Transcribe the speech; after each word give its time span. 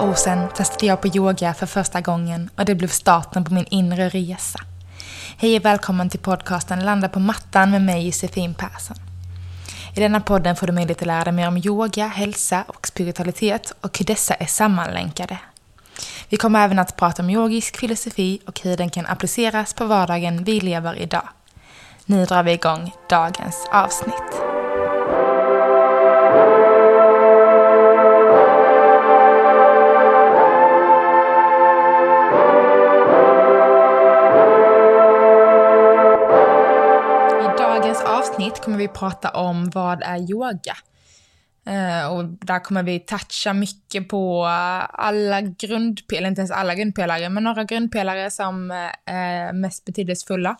åtta 0.00 0.10
år 0.10 0.14
sedan 0.14 0.48
testade 0.48 0.86
jag 0.86 1.00
på 1.00 1.08
yoga 1.08 1.54
för 1.54 1.66
första 1.66 2.00
gången 2.00 2.50
och 2.56 2.64
det 2.64 2.74
blev 2.74 2.88
starten 2.88 3.44
på 3.44 3.54
min 3.54 3.66
inre 3.70 4.08
resa. 4.08 4.58
Hej 5.36 5.56
och 5.56 5.64
välkommen 5.64 6.10
till 6.10 6.20
podcasten 6.20 6.84
Landa 6.84 7.08
på 7.08 7.20
mattan 7.20 7.70
med 7.70 7.82
mig 7.82 8.06
Josefin 8.06 8.54
Persson. 8.54 8.96
I 9.96 10.00
denna 10.00 10.20
podden 10.20 10.56
får 10.56 10.66
du 10.66 10.72
möjlighet 10.72 11.02
att 11.02 11.06
lära 11.06 11.24
dig 11.24 11.32
mer 11.32 11.48
om 11.48 11.56
yoga, 11.56 12.06
hälsa 12.06 12.64
och 12.66 12.86
spiritualitet 12.86 13.72
och 13.80 13.98
hur 13.98 14.06
dessa 14.06 14.34
är 14.34 14.46
sammanlänkade. 14.46 15.38
Vi 16.28 16.36
kommer 16.36 16.64
även 16.64 16.78
att 16.78 16.96
prata 16.96 17.22
om 17.22 17.30
yogisk 17.30 17.76
filosofi 17.76 18.40
och 18.46 18.60
hur 18.60 18.76
den 18.76 18.90
kan 18.90 19.06
appliceras 19.06 19.74
på 19.74 19.84
vardagen 19.84 20.44
vi 20.44 20.60
lever 20.60 20.94
idag. 20.94 21.28
Nu 22.06 22.24
drar 22.24 22.42
vi 22.42 22.52
igång 22.52 22.92
dagens 23.08 23.68
avsnitt. 23.72 24.59
Avsnitt 38.40 38.60
kommer 38.64 38.78
vi 38.78 38.88
prata 38.88 39.30
om 39.30 39.70
vad 39.70 40.02
är 40.02 40.30
yoga. 40.30 40.76
Eh, 41.66 42.12
och 42.12 42.24
där 42.24 42.58
kommer 42.64 42.82
vi 42.82 43.00
toucha 43.00 43.52
mycket 43.52 44.08
på 44.08 44.44
alla 44.92 45.40
grundpelare, 45.40 46.28
inte 46.28 46.40
ens 46.40 46.50
alla 46.50 46.74
grundpelare, 46.74 47.28
men 47.28 47.44
några 47.44 47.64
grundpelare 47.64 48.30
som 48.30 48.70
är 49.06 49.52
mest 49.52 49.84
betydelsefulla, 49.84 50.56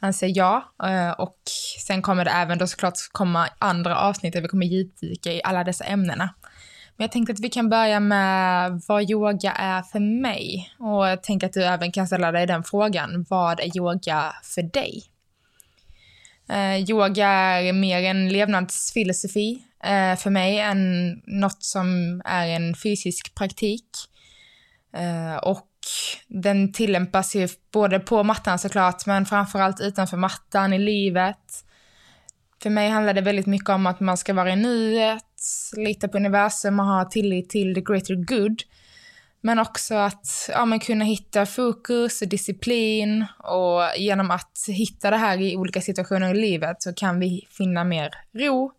anser 0.00 0.32
jag. 0.36 0.62
Eh, 0.84 1.10
och 1.10 1.38
sen 1.86 2.02
kommer 2.02 2.24
det 2.24 2.30
även 2.30 2.58
då 2.58 2.66
såklart 2.66 2.94
komma 3.12 3.48
andra 3.58 3.96
avsnitt 3.96 4.32
där 4.32 4.40
vi 4.40 4.48
kommer 4.48 4.66
djupdyka 4.66 5.32
i 5.32 5.40
alla 5.44 5.64
dessa 5.64 5.84
ämnena. 5.84 6.34
Men 6.96 7.04
jag 7.04 7.12
tänkte 7.12 7.32
att 7.32 7.40
vi 7.40 7.50
kan 7.50 7.68
börja 7.68 8.00
med 8.00 8.82
vad 8.88 9.10
yoga 9.10 9.52
är 9.52 9.82
för 9.82 10.00
mig. 10.22 10.72
Och 10.78 11.08
jag 11.08 11.22
tänker 11.22 11.46
att 11.46 11.52
du 11.52 11.64
även 11.64 11.92
kan 11.92 12.06
ställa 12.06 12.32
dig 12.32 12.46
den 12.46 12.64
frågan. 12.64 13.26
Vad 13.28 13.60
är 13.60 13.76
yoga 13.76 14.34
för 14.42 14.62
dig? 14.62 15.11
Eh, 16.48 16.90
yoga 16.90 17.28
är 17.28 17.72
mer 17.72 18.02
en 18.02 18.28
levnadsfilosofi 18.28 19.62
eh, 19.84 20.16
för 20.16 20.30
mig 20.30 20.58
än 20.58 21.10
något 21.26 21.62
som 21.62 22.20
är 22.24 22.48
en 22.48 22.74
fysisk 22.74 23.34
praktik. 23.34 23.88
Eh, 24.96 25.36
och 25.36 25.68
den 26.28 26.72
tillämpas 26.72 27.34
ju 27.34 27.48
både 27.72 28.00
på 28.00 28.22
mattan 28.22 28.58
såklart, 28.58 29.06
men 29.06 29.26
framförallt 29.26 29.80
utanför 29.80 30.16
mattan 30.16 30.72
i 30.72 30.78
livet. 30.78 31.64
För 32.62 32.70
mig 32.70 32.90
handlar 32.90 33.14
det 33.14 33.20
väldigt 33.20 33.46
mycket 33.46 33.68
om 33.68 33.86
att 33.86 34.00
man 34.00 34.16
ska 34.16 34.34
vara 34.34 34.52
i 34.52 34.56
nuet, 34.56 35.24
lita 35.76 36.08
på 36.08 36.16
universum 36.16 36.80
och 36.80 36.86
ha 36.86 37.04
tillit 37.04 37.50
till 37.50 37.74
the 37.74 37.80
greater 37.80 38.14
good. 38.14 38.62
Men 39.44 39.58
också 39.58 39.94
att 39.94 40.50
ja, 40.52 40.64
men 40.64 40.80
kunna 40.80 41.04
hitta 41.04 41.46
fokus 41.46 42.22
och 42.22 42.28
disciplin 42.28 43.26
och 43.38 43.82
genom 43.96 44.30
att 44.30 44.58
hitta 44.68 45.10
det 45.10 45.16
här 45.16 45.40
i 45.40 45.56
olika 45.56 45.80
situationer 45.80 46.34
i 46.34 46.40
livet 46.40 46.82
så 46.82 46.94
kan 46.94 47.20
vi 47.20 47.46
finna 47.50 47.84
mer 47.84 48.10
ro. 48.32 48.72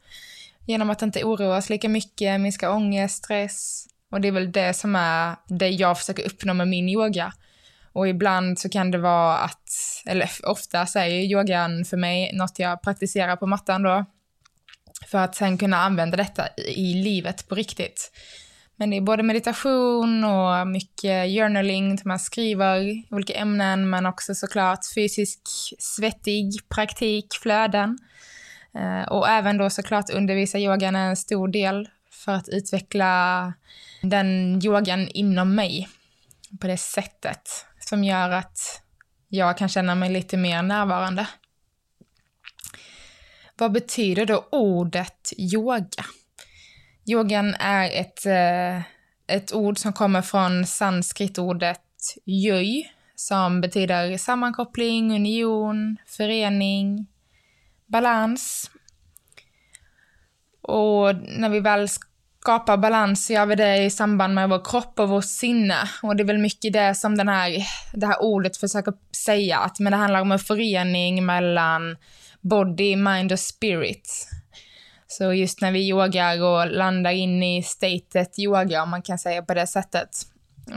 Genom 0.65 0.89
att 0.89 1.01
inte 1.01 1.23
oroa 1.23 1.57
oss 1.57 1.69
lika 1.69 1.89
mycket, 1.89 2.41
minska 2.41 2.71
ångest, 2.71 3.23
stress. 3.23 3.87
Och 4.11 4.21
det 4.21 4.27
är 4.27 4.31
väl 4.31 4.51
det 4.51 4.73
som 4.73 4.95
är 4.95 5.35
det 5.47 5.69
jag 5.69 5.97
försöker 5.97 6.25
uppnå 6.25 6.53
med 6.53 6.67
min 6.67 6.89
yoga. 6.89 7.33
Och 7.93 8.07
ibland 8.07 8.59
så 8.59 8.69
kan 8.69 8.91
det 8.91 8.97
vara 8.97 9.37
att, 9.37 9.69
eller 10.05 10.29
ofta 10.43 10.85
så 10.85 10.99
är 10.99 11.09
yogan 11.09 11.85
för 11.85 11.97
mig 11.97 12.33
något 12.33 12.59
jag 12.59 12.81
praktiserar 12.81 13.35
på 13.35 13.47
mattan 13.47 13.83
då. 13.83 14.05
För 15.07 15.17
att 15.17 15.35
sen 15.35 15.57
kunna 15.57 15.77
använda 15.77 16.17
detta 16.17 16.47
i 16.57 16.93
livet 16.93 17.47
på 17.47 17.55
riktigt. 17.55 18.11
Men 18.75 18.89
det 18.89 18.97
är 18.97 19.01
både 19.01 19.23
meditation 19.23 20.23
och 20.23 20.67
mycket 20.67 21.27
journaling, 21.27 21.95
där 21.95 22.07
man 22.07 22.19
skriver 22.19 23.03
olika 23.11 23.33
ämnen, 23.33 23.89
men 23.89 24.05
också 24.05 24.35
såklart 24.35 24.79
fysisk 24.95 25.39
svettig 25.79 26.69
praktik, 26.69 27.27
flöden. 27.41 27.97
Eh, 28.75 29.11
och 29.11 29.29
även 29.29 29.57
då 29.57 29.69
såklart 29.69 30.09
undervisa 30.09 30.59
yogan 30.59 30.95
är 30.95 31.09
en 31.09 31.15
stor 31.15 31.47
del 31.47 31.89
för 32.11 32.31
att 32.31 32.49
utveckla 32.49 33.53
den 34.01 34.59
yogan 34.65 35.07
inom 35.07 35.55
mig 35.55 35.89
på 36.59 36.67
det 36.67 36.77
sättet 36.77 37.65
som 37.79 38.03
gör 38.03 38.29
att 38.29 38.81
jag 39.27 39.57
kan 39.57 39.69
känna 39.69 39.95
mig 39.95 40.09
lite 40.09 40.37
mer 40.37 40.61
närvarande. 40.61 41.27
Vad 43.57 43.71
betyder 43.71 44.25
då 44.25 44.47
ordet 44.51 45.33
yoga? 45.37 46.05
Yogan 47.05 47.55
är 47.59 47.89
ett, 47.91 48.25
eh, 48.25 48.81
ett 49.35 49.53
ord 49.53 49.77
som 49.77 49.93
kommer 49.93 50.21
från 50.21 50.65
sanskritordet 50.65 51.79
jöj, 52.25 52.93
som 53.15 53.61
betyder 53.61 54.17
sammankoppling, 54.17 55.15
union, 55.15 55.97
förening, 56.07 57.07
balans. 57.85 58.71
Och 60.61 61.15
när 61.15 61.49
vi 61.49 61.59
väl 61.59 61.87
skapar 62.39 62.77
balans 62.77 63.25
så 63.25 63.33
gör 63.33 63.45
vi 63.45 63.55
det 63.55 63.77
i 63.77 63.89
samband 63.89 64.33
med 64.33 64.49
vår 64.49 64.65
kropp 64.65 64.99
och 64.99 65.09
vårt 65.09 65.25
sinne. 65.25 65.89
Och 66.01 66.15
det 66.15 66.23
är 66.23 66.27
väl 66.27 66.37
mycket 66.37 66.73
det 66.73 66.95
som 66.95 67.17
den 67.17 67.27
här, 67.27 67.67
det 67.93 68.05
här 68.05 68.21
ordet 68.21 68.57
försöker 68.57 68.93
säga, 69.25 69.59
att 69.59 69.79
men 69.79 69.91
det 69.91 69.97
handlar 69.97 70.21
om 70.21 70.31
en 70.31 70.39
förening 70.39 71.25
mellan 71.25 71.97
body, 72.41 72.95
mind 72.95 73.31
och 73.31 73.39
spirit. 73.39 74.27
Så 75.17 75.33
just 75.33 75.61
när 75.61 75.71
vi 75.71 75.89
yogar 75.89 76.41
och 76.41 76.71
landar 76.71 77.11
in 77.11 77.43
i 77.43 77.63
statet 77.63 78.39
yoga, 78.39 78.83
om 78.83 78.89
man 78.89 79.01
kan 79.01 79.19
säga 79.19 79.41
på 79.41 79.53
det 79.53 79.67
sättet, 79.67 80.09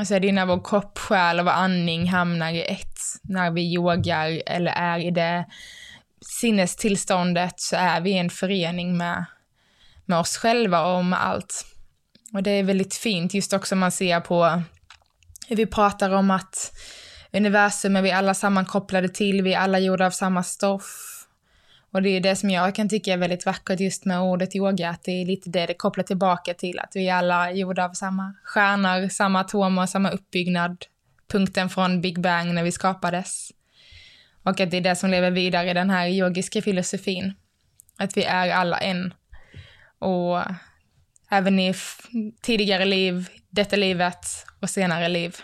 så 0.04 0.14
är 0.14 0.20
det 0.20 0.32
när 0.32 0.47
vår 0.47 0.64
kropp, 0.64 0.98
själ 0.98 1.38
och 1.38 1.44
vår 1.44 1.52
andning 1.52 2.06
hamnar 2.06 2.52
i 2.52 2.62
ett. 2.62 2.98
När 3.22 3.50
vi 3.50 3.75
yogar 3.75 4.42
eller 4.46 4.72
är 4.72 4.98
i 4.98 5.10
det 5.10 5.46
sinnestillståndet 6.41 7.60
så 7.60 7.76
är 7.76 8.00
vi 8.00 8.10
i 8.10 8.19
en 8.19 8.30
förening 8.30 8.96
med, 8.96 9.25
med 10.04 10.19
oss 10.19 10.36
själva 10.36 10.96
och 10.96 11.04
med 11.04 11.25
allt. 11.26 11.66
Och 12.32 12.42
det 12.42 12.50
är 12.50 12.62
väldigt 12.62 12.94
fint 12.94 13.34
just 13.34 13.52
också 13.52 13.76
man 13.76 13.92
ser 13.92 14.20
på 14.20 14.62
hur 15.48 15.56
vi 15.56 15.66
pratar 15.66 16.10
om 16.10 16.30
att 16.30 16.72
universum 17.32 17.96
är 17.96 18.02
vi 18.02 18.12
alla 18.12 18.34
sammankopplade 18.34 19.08
till, 19.08 19.42
vi 19.42 19.54
är 19.54 19.58
alla 19.58 19.78
gjorda 19.78 20.06
av 20.06 20.10
samma 20.10 20.42
stoff 20.42 21.16
och 21.96 22.02
det 22.02 22.08
är 22.08 22.20
det 22.20 22.36
som 22.36 22.50
jag 22.50 22.74
kan 22.74 22.88
tycka 22.88 23.12
är 23.12 23.16
väldigt 23.16 23.46
vackert 23.46 23.80
just 23.80 24.04
med 24.04 24.20
ordet 24.20 24.56
yoga, 24.56 24.90
att 24.90 25.02
det 25.02 25.10
är 25.10 25.26
lite 25.26 25.50
det 25.50 25.66
det 25.66 25.74
kopplar 25.74 26.04
tillbaka 26.04 26.54
till, 26.54 26.78
att 26.78 26.92
vi 26.94 27.08
är 27.08 27.14
alla 27.14 27.52
gjorda 27.52 27.84
av 27.84 27.92
samma 27.92 28.34
stjärnor, 28.44 29.08
samma 29.08 29.40
atomer, 29.40 29.86
samma 29.86 30.10
uppbyggnad, 30.10 30.84
punkten 31.32 31.68
från 31.68 32.00
Big 32.00 32.20
Bang 32.20 32.54
när 32.54 32.64
vi 32.64 32.72
skapades. 32.72 33.50
Och 34.42 34.60
att 34.60 34.70
det 34.70 34.76
är 34.76 34.80
det 34.80 34.96
som 34.96 35.10
lever 35.10 35.30
vidare 35.30 35.70
i 35.70 35.74
den 35.74 35.90
här 35.90 36.08
yogiska 36.08 36.62
filosofin. 36.62 37.34
Att 37.98 38.16
vi 38.16 38.24
är 38.24 38.50
alla 38.50 38.78
en. 38.78 39.14
Och 39.98 40.42
även 41.30 41.58
i 41.58 41.74
tidigare 42.42 42.84
liv, 42.84 43.28
detta 43.50 43.76
livet 43.76 44.26
och 44.60 44.70
senare 44.70 45.08
liv. 45.08 45.36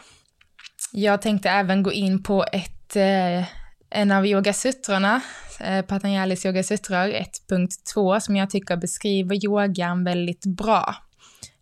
Jag 0.92 1.22
tänkte 1.22 1.50
även 1.50 1.82
gå 1.82 1.92
in 1.92 2.22
på 2.22 2.44
ett 2.52 2.96
eh, 2.96 3.61
Eh, 3.92 4.00
en 4.00 4.10
av 4.10 4.26
yogasutrorna, 4.26 5.20
eh, 5.60 5.84
Patanjalis 5.84 6.46
yogasutror 6.46 7.08
1.2, 7.08 8.20
som 8.20 8.36
jag 8.36 8.50
tycker 8.50 8.76
beskriver 8.76 9.44
yogan 9.44 10.04
väldigt 10.04 10.46
bra. 10.46 10.96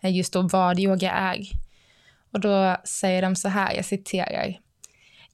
Just 0.02 0.32
då 0.32 0.42
vad 0.42 0.78
yoga 0.78 1.10
är. 1.10 1.38
Och 2.32 2.40
då 2.40 2.76
säger 2.84 3.22
de 3.22 3.36
så 3.36 3.48
här, 3.48 3.74
jag 3.74 3.84
citerar. 3.84 4.58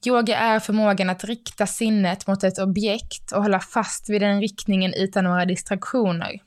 Yoga 0.05 0.37
är 0.37 0.59
förmågan 0.59 1.09
att 1.09 1.23
rikta 1.23 1.67
sinnet 1.67 2.27
mot 2.27 2.43
ett 2.43 2.59
objekt 2.59 3.31
och 3.31 3.41
hålla 3.41 3.59
fast 3.59 4.09
vid 4.09 4.21
den 4.21 4.41
riktningen 4.41 4.93
utan 4.93 5.23
några 5.23 5.45
distraktioner. 5.45 6.39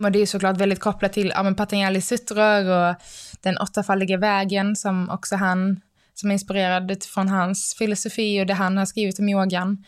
Och 0.00 0.12
det 0.12 0.18
är 0.18 0.26
såklart 0.26 0.56
väldigt 0.56 0.80
kopplat 0.80 1.12
till 1.12 1.32
ja, 1.34 1.54
Patanjalis 1.54 2.08
sutror 2.08 2.70
och 2.70 2.96
den 3.40 3.58
åttafaldiga 3.58 4.16
vägen 4.16 4.76
som 4.76 5.10
också 5.10 5.36
han 5.36 5.80
som 6.18 6.30
är 6.30 6.32
inspirerad 6.32 6.90
utifrån 6.90 7.28
hans 7.28 7.74
filosofi 7.78 8.42
och 8.42 8.46
det 8.46 8.54
han 8.54 8.76
har 8.76 8.86
skrivit 8.86 9.18
om 9.18 9.28
yogan. 9.28 9.84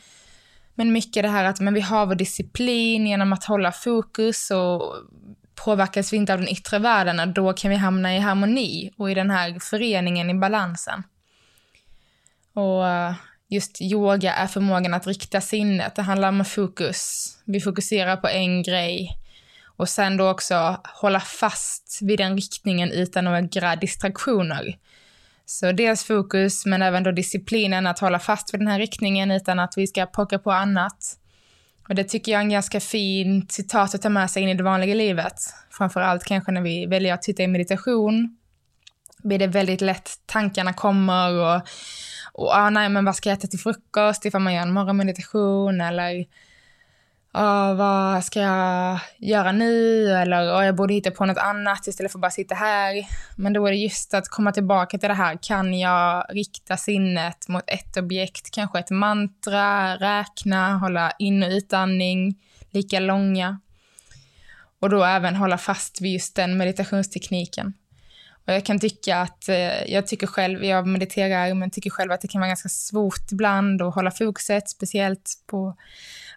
Men 0.74 0.92
mycket 0.92 1.22
det 1.22 1.28
här 1.28 1.44
att 1.44 1.60
men 1.60 1.74
vi 1.74 1.80
har 1.80 2.06
vår 2.06 2.14
disciplin 2.14 3.06
genom 3.06 3.32
att 3.32 3.44
hålla 3.44 3.72
fokus 3.72 4.50
och 4.50 4.94
påverkas 5.54 6.12
vi 6.12 6.16
inte 6.16 6.32
av 6.32 6.40
den 6.40 6.48
yttre 6.48 6.78
världen, 6.78 7.32
då 7.34 7.52
kan 7.52 7.70
vi 7.70 7.76
hamna 7.76 8.16
i 8.16 8.18
harmoni 8.18 8.90
och 8.96 9.10
i 9.10 9.14
den 9.14 9.30
här 9.30 9.58
föreningen 9.60 10.30
i 10.30 10.34
balansen. 10.34 11.02
Och 12.54 12.88
eh, 12.88 13.14
just 13.48 13.82
yoga 13.82 14.34
är 14.34 14.46
förmågan 14.46 14.94
att 14.94 15.06
rikta 15.06 15.40
sinnet. 15.40 15.94
Det 15.94 16.02
handlar 16.02 16.28
om 16.28 16.44
fokus. 16.44 17.28
Vi 17.44 17.60
fokuserar 17.60 18.16
på 18.16 18.28
en 18.28 18.62
grej 18.62 19.10
och 19.76 19.88
sen 19.88 20.16
då 20.16 20.30
också 20.30 20.80
hålla 20.84 21.20
fast 21.20 21.98
vid 22.02 22.18
den 22.18 22.36
riktningen 22.36 22.92
utan 22.92 23.24
några 23.24 23.76
distraktioner. 23.76 24.78
Så 25.50 25.72
dels 25.72 26.04
fokus, 26.04 26.66
men 26.66 26.82
även 26.82 27.02
då 27.02 27.10
disciplinen 27.10 27.86
att 27.86 27.98
hålla 27.98 28.18
fast 28.18 28.54
vid 28.54 28.60
den 28.60 28.68
här 28.68 28.78
riktningen 28.78 29.30
utan 29.30 29.58
att 29.58 29.74
vi 29.76 29.86
ska 29.86 30.06
pocka 30.06 30.38
på 30.38 30.52
annat. 30.52 31.18
Och 31.88 31.94
det 31.94 32.04
tycker 32.04 32.32
jag 32.32 32.38
är 32.38 32.42
en 32.42 32.50
ganska 32.50 32.80
fin 32.80 33.46
citat 33.48 33.94
att 33.94 34.02
ta 34.02 34.08
med 34.08 34.30
sig 34.30 34.42
in 34.42 34.48
i 34.48 34.54
det 34.54 34.62
vanliga 34.62 34.94
livet. 34.94 35.34
Framförallt 35.70 36.24
kanske 36.24 36.52
när 36.52 36.60
vi 36.60 36.86
väljer 36.86 37.14
att 37.14 37.24
sitta 37.24 37.42
i 37.42 37.46
meditation 37.46 38.38
blir 39.22 39.38
det 39.38 39.46
väldigt 39.46 39.80
lätt, 39.80 40.10
tankarna 40.26 40.72
kommer 40.72 41.32
och, 41.32 41.62
och 42.32 42.56
ah, 42.56 42.70
nej 42.70 42.88
men 42.88 43.04
vad 43.04 43.16
ska 43.16 43.28
jag 43.28 43.38
äta 43.38 43.48
till 43.48 43.58
frukost 43.58 44.24
ifall 44.24 44.40
man 44.40 44.54
gör 44.54 44.62
en 44.62 44.72
morgonmeditation 44.72 45.80
eller 45.80 46.26
ah, 47.32 47.74
vad 47.74 48.24
ska 48.24 48.40
jag 48.40 48.98
göra 49.18 49.52
nu 49.52 50.08
eller 50.12 50.36
ah, 50.36 50.64
jag 50.64 50.76
borde 50.76 50.94
hitta 50.94 51.10
på 51.10 51.26
något 51.26 51.38
annat 51.38 51.86
istället 51.86 52.12
för 52.12 52.18
att 52.18 52.22
bara 52.22 52.30
sitta 52.30 52.54
här. 52.54 53.06
Men 53.36 53.52
då 53.52 53.66
är 53.66 53.70
det 53.70 53.76
just 53.76 54.14
att 54.14 54.28
komma 54.28 54.52
tillbaka 54.52 54.98
till 54.98 55.08
det 55.08 55.14
här, 55.14 55.38
kan 55.42 55.78
jag 55.78 56.26
rikta 56.28 56.76
sinnet 56.76 57.48
mot 57.48 57.64
ett 57.66 57.96
objekt, 57.96 58.50
kanske 58.50 58.78
ett 58.78 58.90
mantra, 58.90 59.96
räkna, 59.96 60.78
hålla 60.78 61.12
in 61.18 61.42
och 61.42 61.50
utandning 61.50 62.34
lika 62.70 63.00
långa. 63.00 63.60
Och 64.80 64.90
då 64.90 65.04
även 65.04 65.36
hålla 65.36 65.58
fast 65.58 66.00
vid 66.00 66.12
just 66.12 66.36
den 66.36 66.56
meditationstekniken. 66.56 67.74
Och 68.46 68.54
jag 68.54 68.64
kan 68.64 68.78
tycka 68.78 69.20
att, 69.20 69.48
eh, 69.48 69.92
jag 69.92 70.06
tycker 70.06 70.26
själv, 70.26 70.64
jag 70.64 70.86
mediterar, 70.86 71.54
men 71.54 71.70
tycker 71.70 71.90
själv 71.90 72.12
att 72.12 72.20
det 72.20 72.28
kan 72.28 72.40
vara 72.40 72.48
ganska 72.48 72.68
svårt 72.68 73.32
ibland 73.32 73.82
att 73.82 73.94
hålla 73.94 74.10
fokuset, 74.10 74.68
speciellt 74.68 75.30
på 75.46 75.76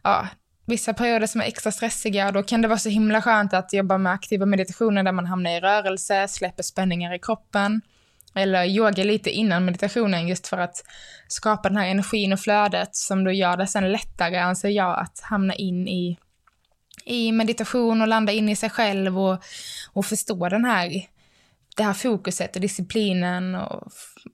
ja, 0.04 0.28
vissa 0.72 0.94
perioder 0.94 1.28
som 1.28 1.42
är 1.42 1.46
extra 1.46 1.72
stressiga. 1.72 2.28
Och 2.28 2.34
då 2.34 2.44
kan 2.44 2.62
det 2.62 2.68
vara 2.68 2.80
så 2.80 2.90
himla 2.90 3.22
skönt 3.22 3.54
att 3.54 3.74
jobba 3.74 3.98
med 3.98 4.14
aktiva 4.14 4.46
meditationer 4.46 5.04
där 5.04 5.12
man 5.12 5.26
hamnar 5.26 5.52
i 5.52 5.60
rörelse, 5.60 6.28
släpper 6.28 6.64
spänningar 6.64 7.14
i 7.14 7.20
kroppen. 7.20 7.82
Eller 8.36 8.66
yoga 8.66 9.04
lite 9.04 9.30
innan 9.30 9.66
meditationen 9.66 10.28
just 10.28 10.48
för 10.48 10.58
att 10.58 10.84
skapa 11.28 11.70
den 11.70 11.78
här 11.78 11.88
energin 11.88 12.34
och 12.34 12.40
flödet 12.40 12.96
som 12.96 13.24
då 13.24 13.32
gör 13.32 13.58
det 13.58 13.68
sen 13.68 13.92
lättare, 13.92 14.38
anser 14.38 14.70
jag, 14.70 15.00
att 15.00 15.20
hamna 15.20 15.54
in 15.56 15.88
i, 15.88 16.18
i 17.06 17.32
meditation 17.32 18.02
och 18.02 18.08
landa 18.08 18.32
in 18.32 18.50
i 18.50 18.56
sig 18.56 18.70
själv 18.70 19.20
och, 19.20 19.44
och 19.94 20.06
förstå 20.06 20.50
den 20.50 20.66
här 20.66 21.06
det 21.82 21.86
här 21.86 21.94
fokuset 21.94 22.56
och 22.56 22.62
disciplinen 22.62 23.56
och 23.56 23.92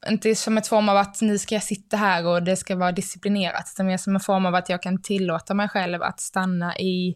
inte 0.09 0.35
som 0.35 0.57
ett 0.57 0.67
form 0.67 0.89
av 0.89 0.97
att 0.97 1.21
nu 1.21 1.37
ska 1.37 1.55
jag 1.55 1.63
sitta 1.63 1.97
här 1.97 2.25
och 2.25 2.43
det 2.43 2.55
ska 2.55 2.75
vara 2.75 2.91
disciplinerat, 2.91 3.71
utan 3.73 3.85
mer 3.85 3.97
som 3.97 4.15
en 4.15 4.19
form 4.19 4.45
av 4.45 4.55
att 4.55 4.69
jag 4.69 4.81
kan 4.81 5.01
tillåta 5.01 5.53
mig 5.53 5.69
själv 5.69 6.03
att 6.03 6.19
stanna 6.19 6.77
i 6.77 7.15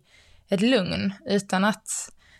ett 0.50 0.62
lugn 0.62 1.13
utan 1.25 1.63
att 1.63 1.88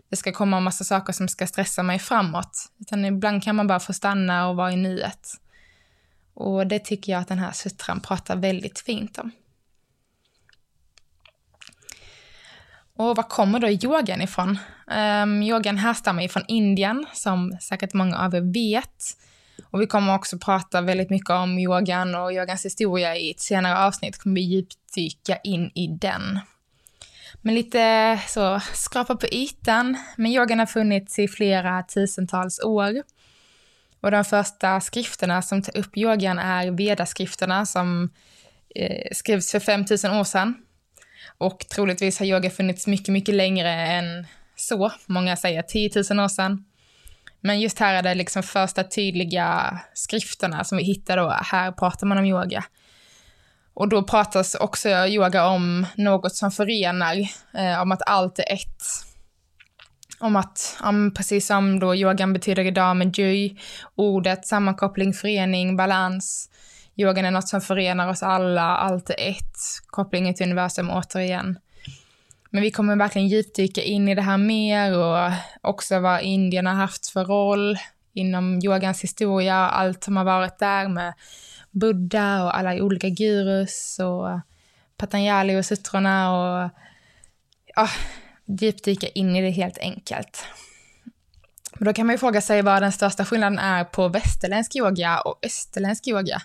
det 0.09 0.15
ska 0.15 0.31
komma 0.31 0.57
en 0.57 0.63
massa 0.63 0.83
saker 0.83 1.13
som 1.13 1.27
ska 1.27 1.47
stressa 1.47 1.83
mig 1.83 1.99
framåt. 1.99 2.71
Utan 2.79 3.05
ibland 3.05 3.43
kan 3.43 3.55
man 3.55 3.67
bara 3.67 3.79
få 3.79 3.94
stanna 3.94 4.49
och 4.49 4.55
vara 4.55 4.71
i 4.71 4.75
nuet. 4.75 5.27
Och 6.33 6.67
det 6.67 6.79
tycker 6.79 7.11
jag 7.11 7.21
att 7.21 7.27
den 7.27 7.39
här 7.39 7.51
sutran 7.51 7.99
pratar 7.99 8.35
väldigt 8.35 8.79
fint 8.79 9.17
om. 9.17 9.31
Och 13.01 13.15
var 13.15 13.24
kommer 13.24 13.59
då 13.59 13.69
yogan 13.69 14.21
ifrån? 14.21 14.59
Um, 15.24 15.44
yogan 15.44 15.77
härstammar 15.77 16.27
från 16.27 16.44
Indien, 16.48 17.06
som 17.13 17.57
säkert 17.62 17.94
många 17.94 18.18
av 18.18 18.36
er 18.36 18.53
vet. 18.53 19.03
Och 19.71 19.81
vi 19.81 19.88
kommer 19.88 20.15
också 20.15 20.38
prata 20.38 20.81
väldigt 20.81 21.09
mycket 21.09 21.30
om 21.30 21.59
yogan 21.59 22.15
och 22.15 22.33
yogans 22.33 22.65
historia 22.65 23.18
i 23.18 23.31
ett 23.31 23.39
senare 23.39 23.77
avsnitt, 23.86 24.18
kommer 24.18 24.36
vi 24.36 24.42
djupdyka 24.42 25.38
in 25.44 25.71
i 25.75 25.88
den. 25.88 26.39
Men 27.42 27.56
lite 27.56 28.19
så 28.27 28.59
skrapa 28.74 29.15
på 29.15 29.27
ytan, 29.27 29.97
men 30.18 30.31
yogan 30.31 30.59
har 30.59 30.65
funnits 30.65 31.19
i 31.19 31.27
flera 31.27 31.83
tusentals 31.83 32.59
år. 32.59 33.04
Och 34.01 34.12
de 34.12 34.24
första 34.24 34.81
skrifterna 34.81 35.42
som 35.42 35.62
tar 35.62 35.77
upp 35.77 35.97
yogan 35.97 36.39
är 36.39 36.71
vedaskrifterna 36.71 37.65
som 37.65 38.09
eh, 38.75 39.07
skrevs 39.12 39.51
för 39.51 39.59
5000 39.59 40.12
år 40.12 40.24
sedan. 40.24 40.56
Och 41.38 41.59
troligtvis 41.59 42.19
har 42.19 42.25
yoga 42.25 42.50
funnits 42.50 42.88
mycket, 42.88 43.09
mycket 43.09 43.35
längre 43.35 43.69
än 43.69 44.27
så. 44.56 44.91
Många 45.06 45.35
säger 45.35 45.62
10 45.62 45.89
000 46.09 46.19
år 46.19 46.27
sedan. 46.27 46.65
Men 47.41 47.59
just 47.59 47.79
här 47.79 47.95
är 47.95 48.01
det 48.01 48.15
liksom 48.15 48.44
första 48.44 48.83
tydliga 48.83 49.79
skrifterna 49.94 50.63
som 50.63 50.77
vi 50.77 50.83
hittar 50.83 51.18
då. 51.18 51.29
Här 51.29 51.71
pratar 51.71 52.07
man 52.07 52.18
om 52.18 52.25
yoga. 52.25 52.63
Och 53.73 53.89
då 53.89 54.03
pratas 54.03 54.56
också 54.56 54.89
yoga 54.89 55.47
om 55.47 55.85
något 55.95 56.35
som 56.35 56.51
förenar, 56.51 57.15
eh, 57.53 57.81
om 57.81 57.91
att 57.91 58.01
allt 58.06 58.39
är 58.39 58.53
ett. 58.53 58.83
Om 60.19 60.35
att, 60.35 60.77
om, 60.83 61.13
precis 61.13 61.47
som 61.47 61.79
då 61.79 61.95
yogan 61.95 62.33
betyder 62.33 62.65
idag 62.65 62.97
med 62.97 63.18
joy, 63.18 63.57
ordet, 63.95 64.47
sammankoppling, 64.47 65.13
förening, 65.13 65.77
balans, 65.77 66.50
yogan 67.01 67.25
är 67.25 67.31
något 67.31 67.48
som 67.48 67.62
förenar 67.62 68.09
oss 68.09 68.24
alla, 68.24 68.62
allt 68.62 69.09
är 69.09 69.30
ett, 69.30 69.57
kopplingen 69.88 70.33
till 70.33 70.45
universum 70.45 70.89
återigen. 70.89 71.59
Men 72.50 72.62
vi 72.62 72.71
kommer 72.71 72.95
verkligen 72.95 73.27
djupdyka 73.27 73.81
in 73.81 74.07
i 74.07 74.15
det 74.15 74.21
här 74.21 74.38
mer 74.38 74.98
och 74.98 75.31
också 75.62 76.00
vad 76.00 76.21
Indien 76.21 76.65
har 76.65 76.74
haft 76.74 77.07
för 77.07 77.25
roll 77.25 77.77
inom 78.13 78.59
yogans 78.63 79.03
historia, 79.03 79.56
allt 79.56 80.03
som 80.03 80.18
har 80.18 80.24
varit 80.24 80.59
där 80.59 80.88
med 80.88 81.13
Buddha 81.71 82.44
och 82.44 82.57
alla 82.57 82.83
olika 82.83 83.09
gurus 83.09 84.00
och 84.00 84.39
Patanjali 84.97 85.59
och 85.59 85.65
sutrorna 85.65 86.31
och 86.31 86.69
ja, 87.75 87.89
djupdyka 88.45 89.07
in 89.07 89.36
i 89.36 89.42
det 89.42 89.50
helt 89.50 89.77
enkelt. 89.77 90.45
Men 91.74 91.86
då 91.86 91.94
kan 91.94 92.06
man 92.06 92.13
ju 92.13 92.18
fråga 92.18 92.42
sig 92.42 92.62
vad 92.62 92.81
den 92.81 92.92
största 92.92 93.25
skillnaden 93.25 93.59
är 93.59 93.83
på 93.83 94.07
västerländsk 94.07 94.75
yoga 94.75 95.21
och 95.21 95.39
österländsk 95.45 96.07
yoga. 96.07 96.42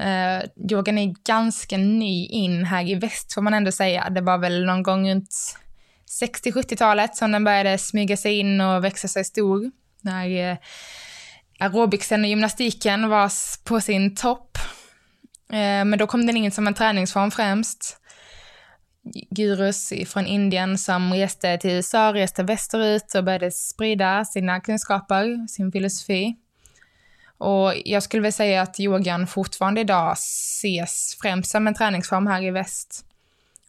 Uh, 0.00 0.72
yogan 0.72 0.98
är 0.98 1.14
ganska 1.24 1.76
ny 1.76 2.26
in 2.26 2.64
här 2.64 2.88
i 2.88 2.94
väst 2.94 3.34
får 3.34 3.42
man 3.42 3.54
ändå 3.54 3.72
säga. 3.72 4.10
Det 4.10 4.20
var 4.20 4.38
väl 4.38 4.64
någon 4.64 4.82
gång 4.82 5.10
runt 5.10 5.56
60-70-talet 6.22 7.16
som 7.16 7.32
den 7.32 7.44
började 7.44 7.78
smyga 7.78 8.16
sig 8.16 8.38
in 8.38 8.60
och 8.60 8.84
växa 8.84 9.08
sig 9.08 9.24
stor. 9.24 9.70
När 10.00 10.52
uh, 10.52 10.58
aerobicsen 11.58 12.20
och 12.20 12.28
gymnastiken 12.28 13.08
var 13.08 13.32
på 13.64 13.80
sin 13.80 14.14
topp. 14.14 14.58
Uh, 15.52 15.56
men 15.58 15.98
då 15.98 16.06
kom 16.06 16.26
den 16.26 16.36
in 16.36 16.50
som 16.50 16.66
en 16.66 16.74
träningsform 16.74 17.30
främst. 17.30 17.96
Gurus 19.30 19.92
från 20.06 20.26
Indien 20.26 20.78
som 20.78 21.12
reste 21.12 21.58
till 21.58 21.70
USA, 21.70 22.14
reste 22.14 22.42
västerut 22.42 23.14
och 23.14 23.24
började 23.24 23.50
sprida 23.50 24.24
sina 24.24 24.60
kunskaper, 24.60 25.46
sin 25.48 25.72
filosofi. 25.72 26.36
Och 27.40 27.72
jag 27.84 28.02
skulle 28.02 28.22
väl 28.22 28.32
säga 28.32 28.62
att 28.62 28.80
yogan 28.80 29.26
fortfarande 29.26 29.80
idag 29.80 30.12
ses 30.12 31.16
främst 31.22 31.50
som 31.50 31.66
en 31.66 31.74
träningsform 31.74 32.26
här 32.26 32.42
i 32.42 32.50
väst, 32.50 33.04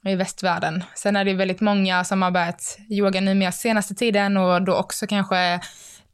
i 0.06 0.16
västvärlden. 0.16 0.84
Sen 0.96 1.16
är 1.16 1.26
det 1.26 1.34
väldigt 1.34 1.62
många 1.62 2.04
som 2.04 2.22
har 2.22 2.32
börjat 2.32 2.78
yoga 2.90 3.22
nu 3.22 3.34
mer 3.34 3.52
senaste 3.52 3.96
tiden 3.96 4.38
och 4.38 4.62
då 4.62 4.76
också 4.76 5.08
kanske, 5.08 5.60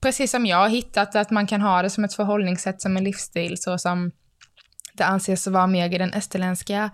precis 0.01 0.31
som 0.31 0.45
jag, 0.45 0.69
hittat 0.69 1.15
att 1.15 1.31
man 1.31 1.47
kan 1.47 1.61
ha 1.61 1.81
det 1.81 1.89
som 1.89 2.03
ett 2.03 2.13
förhållningssätt, 2.13 2.81
som 2.81 2.97
en 2.97 3.03
livsstil, 3.03 3.57
så 3.57 3.77
som 3.77 4.11
det 4.93 5.05
anses 5.05 5.47
vara 5.47 5.67
mer 5.67 5.93
i 5.93 5.97
den 5.97 6.13
österländska 6.13 6.89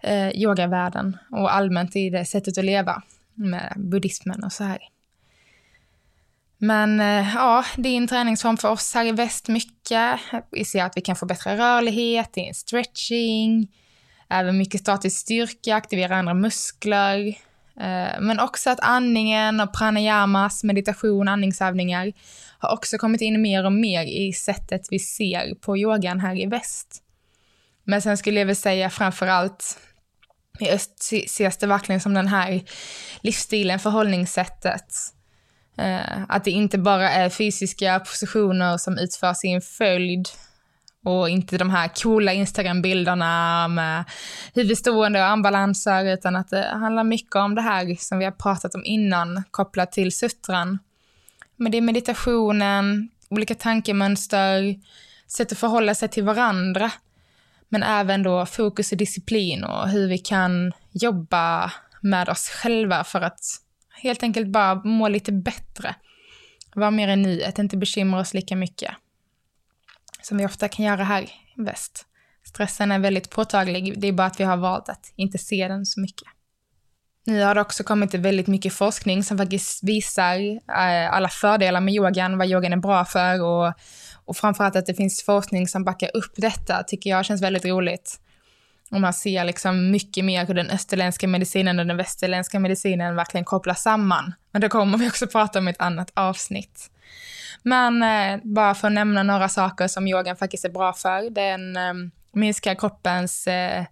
eh, 0.00 0.28
yogavärlden 0.28 1.16
och 1.30 1.54
allmänt 1.54 1.96
i 1.96 2.10
det 2.10 2.24
sättet 2.24 2.58
att 2.58 2.64
leva 2.64 3.02
med 3.34 3.72
buddhismen 3.76 4.44
och 4.44 4.52
så 4.52 4.64
här. 4.64 4.78
Men 6.64 7.00
eh, 7.00 7.34
ja, 7.34 7.64
det 7.76 7.88
är 7.88 7.96
en 7.96 8.08
träningsform 8.08 8.56
för 8.56 8.68
oss 8.70 8.94
här 8.94 9.04
i 9.04 9.12
väst 9.12 9.48
mycket. 9.48 10.20
Vi 10.50 10.64
ser 10.64 10.84
att 10.84 10.96
vi 10.96 11.00
kan 11.00 11.16
få 11.16 11.26
bättre 11.26 11.56
rörlighet, 11.56 12.30
det 12.34 12.40
är 12.40 12.48
en 12.48 12.54
stretching, 12.54 13.68
även 14.30 14.58
mycket 14.58 14.80
statisk 14.80 15.20
styrka, 15.20 15.74
aktivera 15.74 16.16
andra 16.16 16.34
muskler. 16.34 17.26
Eh, 17.80 18.20
men 18.20 18.40
också 18.40 18.70
att 18.70 18.80
andningen 18.80 19.60
och 19.60 19.74
pranayamas, 19.74 20.64
meditation, 20.64 21.28
andningsövningar 21.28 22.12
har 22.58 22.72
också 22.72 22.98
kommit 22.98 23.20
in 23.20 23.42
mer 23.42 23.64
och 23.64 23.72
mer 23.72 24.04
i 24.04 24.32
sättet 24.32 24.86
vi 24.90 24.98
ser 24.98 25.54
på 25.54 25.76
yogan 25.76 26.20
här 26.20 26.40
i 26.40 26.46
väst. 26.46 27.02
Men 27.84 28.02
sen 28.02 28.16
skulle 28.16 28.38
jag 28.38 28.46
väl 28.46 28.56
säga 28.56 28.90
framför 28.90 29.26
allt 29.26 29.78
i 30.60 30.70
öst 30.70 31.12
ses 31.12 31.56
det 31.56 31.66
verkligen 31.66 32.00
som 32.00 32.14
den 32.14 32.28
här 32.28 32.62
livsstilen, 33.22 33.78
förhållningssättet 33.78 35.14
Eh, 35.14 35.23
Eh, 35.76 36.22
att 36.28 36.44
det 36.44 36.50
inte 36.50 36.78
bara 36.78 37.10
är 37.10 37.28
fysiska 37.28 38.00
positioner 38.00 38.76
som 38.76 38.98
utförs 38.98 39.44
i 39.44 39.48
en 39.48 39.60
följd 39.60 40.28
och 41.04 41.28
inte 41.28 41.58
de 41.58 41.70
här 41.70 41.88
coola 42.02 42.32
Instagram-bilderna 42.32 43.68
med 43.68 44.04
huvudstående 44.54 45.18
och 45.18 45.26
armbalanser, 45.26 46.04
utan 46.04 46.36
att 46.36 46.48
det 46.48 46.68
handlar 46.72 47.04
mycket 47.04 47.36
om 47.36 47.54
det 47.54 47.62
här 47.62 47.96
som 47.98 48.18
vi 48.18 48.24
har 48.24 48.32
pratat 48.32 48.74
om 48.74 48.84
innan, 48.84 49.44
kopplat 49.50 49.92
till 49.92 50.16
sutran. 50.16 50.78
Men 51.56 51.72
det 51.72 51.78
är 51.78 51.82
meditationen, 51.82 53.08
olika 53.28 53.54
tankemönster, 53.54 54.74
sätt 55.26 55.52
att 55.52 55.58
förhålla 55.58 55.94
sig 55.94 56.08
till 56.08 56.24
varandra, 56.24 56.90
men 57.68 57.82
även 57.82 58.22
då 58.22 58.46
fokus 58.46 58.92
och 58.92 58.98
disciplin 58.98 59.64
och 59.64 59.88
hur 59.88 60.08
vi 60.08 60.18
kan 60.18 60.72
jobba 60.92 61.72
med 62.00 62.28
oss 62.28 62.48
själva 62.48 63.04
för 63.04 63.20
att 63.20 63.40
helt 64.04 64.22
enkelt 64.22 64.48
bara 64.48 64.74
må 64.74 65.08
lite 65.08 65.32
bättre. 65.32 65.94
Vara 66.74 66.90
mer 66.90 67.08
i 67.08 67.16
nuet, 67.16 67.58
inte 67.58 67.76
bekymra 67.76 68.20
oss 68.20 68.34
lika 68.34 68.56
mycket. 68.56 68.90
Som 70.22 70.38
vi 70.38 70.46
ofta 70.46 70.68
kan 70.68 70.84
göra 70.84 71.04
här 71.04 71.22
i 71.22 71.28
väst. 71.56 72.06
Stressen 72.46 72.92
är 72.92 72.98
väldigt 72.98 73.30
påtaglig, 73.30 74.00
det 74.00 74.08
är 74.08 74.12
bara 74.12 74.26
att 74.26 74.40
vi 74.40 74.44
har 74.44 74.56
valt 74.56 74.88
att 74.88 75.12
inte 75.16 75.38
se 75.38 75.68
den 75.68 75.86
så 75.86 76.00
mycket. 76.00 76.28
Nu 77.26 77.42
har 77.42 77.54
det 77.54 77.60
också 77.60 77.84
kommit 77.84 78.14
väldigt 78.14 78.46
mycket 78.46 78.72
forskning 78.72 79.22
som 79.24 79.38
faktiskt 79.38 79.84
visar 79.84 80.38
eh, 80.54 81.14
alla 81.14 81.28
fördelar 81.28 81.80
med 81.80 81.94
yogan, 81.94 82.38
vad 82.38 82.48
yogan 82.48 82.72
är 82.72 82.76
bra 82.76 83.04
för 83.04 83.42
och, 83.42 83.72
och 84.24 84.36
framförallt 84.36 84.76
att 84.76 84.86
det 84.86 84.94
finns 84.94 85.22
forskning 85.22 85.68
som 85.68 85.84
backar 85.84 86.10
upp 86.16 86.32
detta 86.36 86.82
tycker 86.82 87.10
jag 87.10 87.24
känns 87.24 87.42
väldigt 87.42 87.64
roligt. 87.64 88.20
Och 88.94 89.00
man 89.00 89.12
ser 89.12 89.44
liksom 89.44 89.90
mycket 89.90 90.24
mer 90.24 90.46
hur 90.46 90.54
den 90.54 90.70
österländska 90.70 91.28
medicinen 91.28 91.78
och 91.78 91.86
den 91.86 91.96
västerländska 91.96 92.60
medicinen 92.60 93.16
verkligen 93.16 93.44
kopplas 93.44 93.82
samman. 93.82 94.34
Men 94.50 94.60
det 94.60 94.68
kommer 94.68 94.98
vi 94.98 95.08
också 95.08 95.26
prata 95.26 95.58
om 95.58 95.68
i 95.68 95.70
ett 95.70 95.80
annat 95.80 96.10
avsnitt. 96.14 96.90
Men 97.62 98.02
eh, 98.02 98.40
bara 98.42 98.74
för 98.74 98.88
att 98.88 98.94
nämna 98.94 99.22
några 99.22 99.48
saker 99.48 99.88
som 99.88 100.06
yogan 100.06 100.36
faktiskt 100.36 100.64
är 100.64 100.68
bra 100.68 100.92
för. 100.92 101.30
Den 101.30 101.76
eh, 101.76 101.94
minskar 102.32 102.74
kroppens 102.74 103.46
eh, 103.46 103.84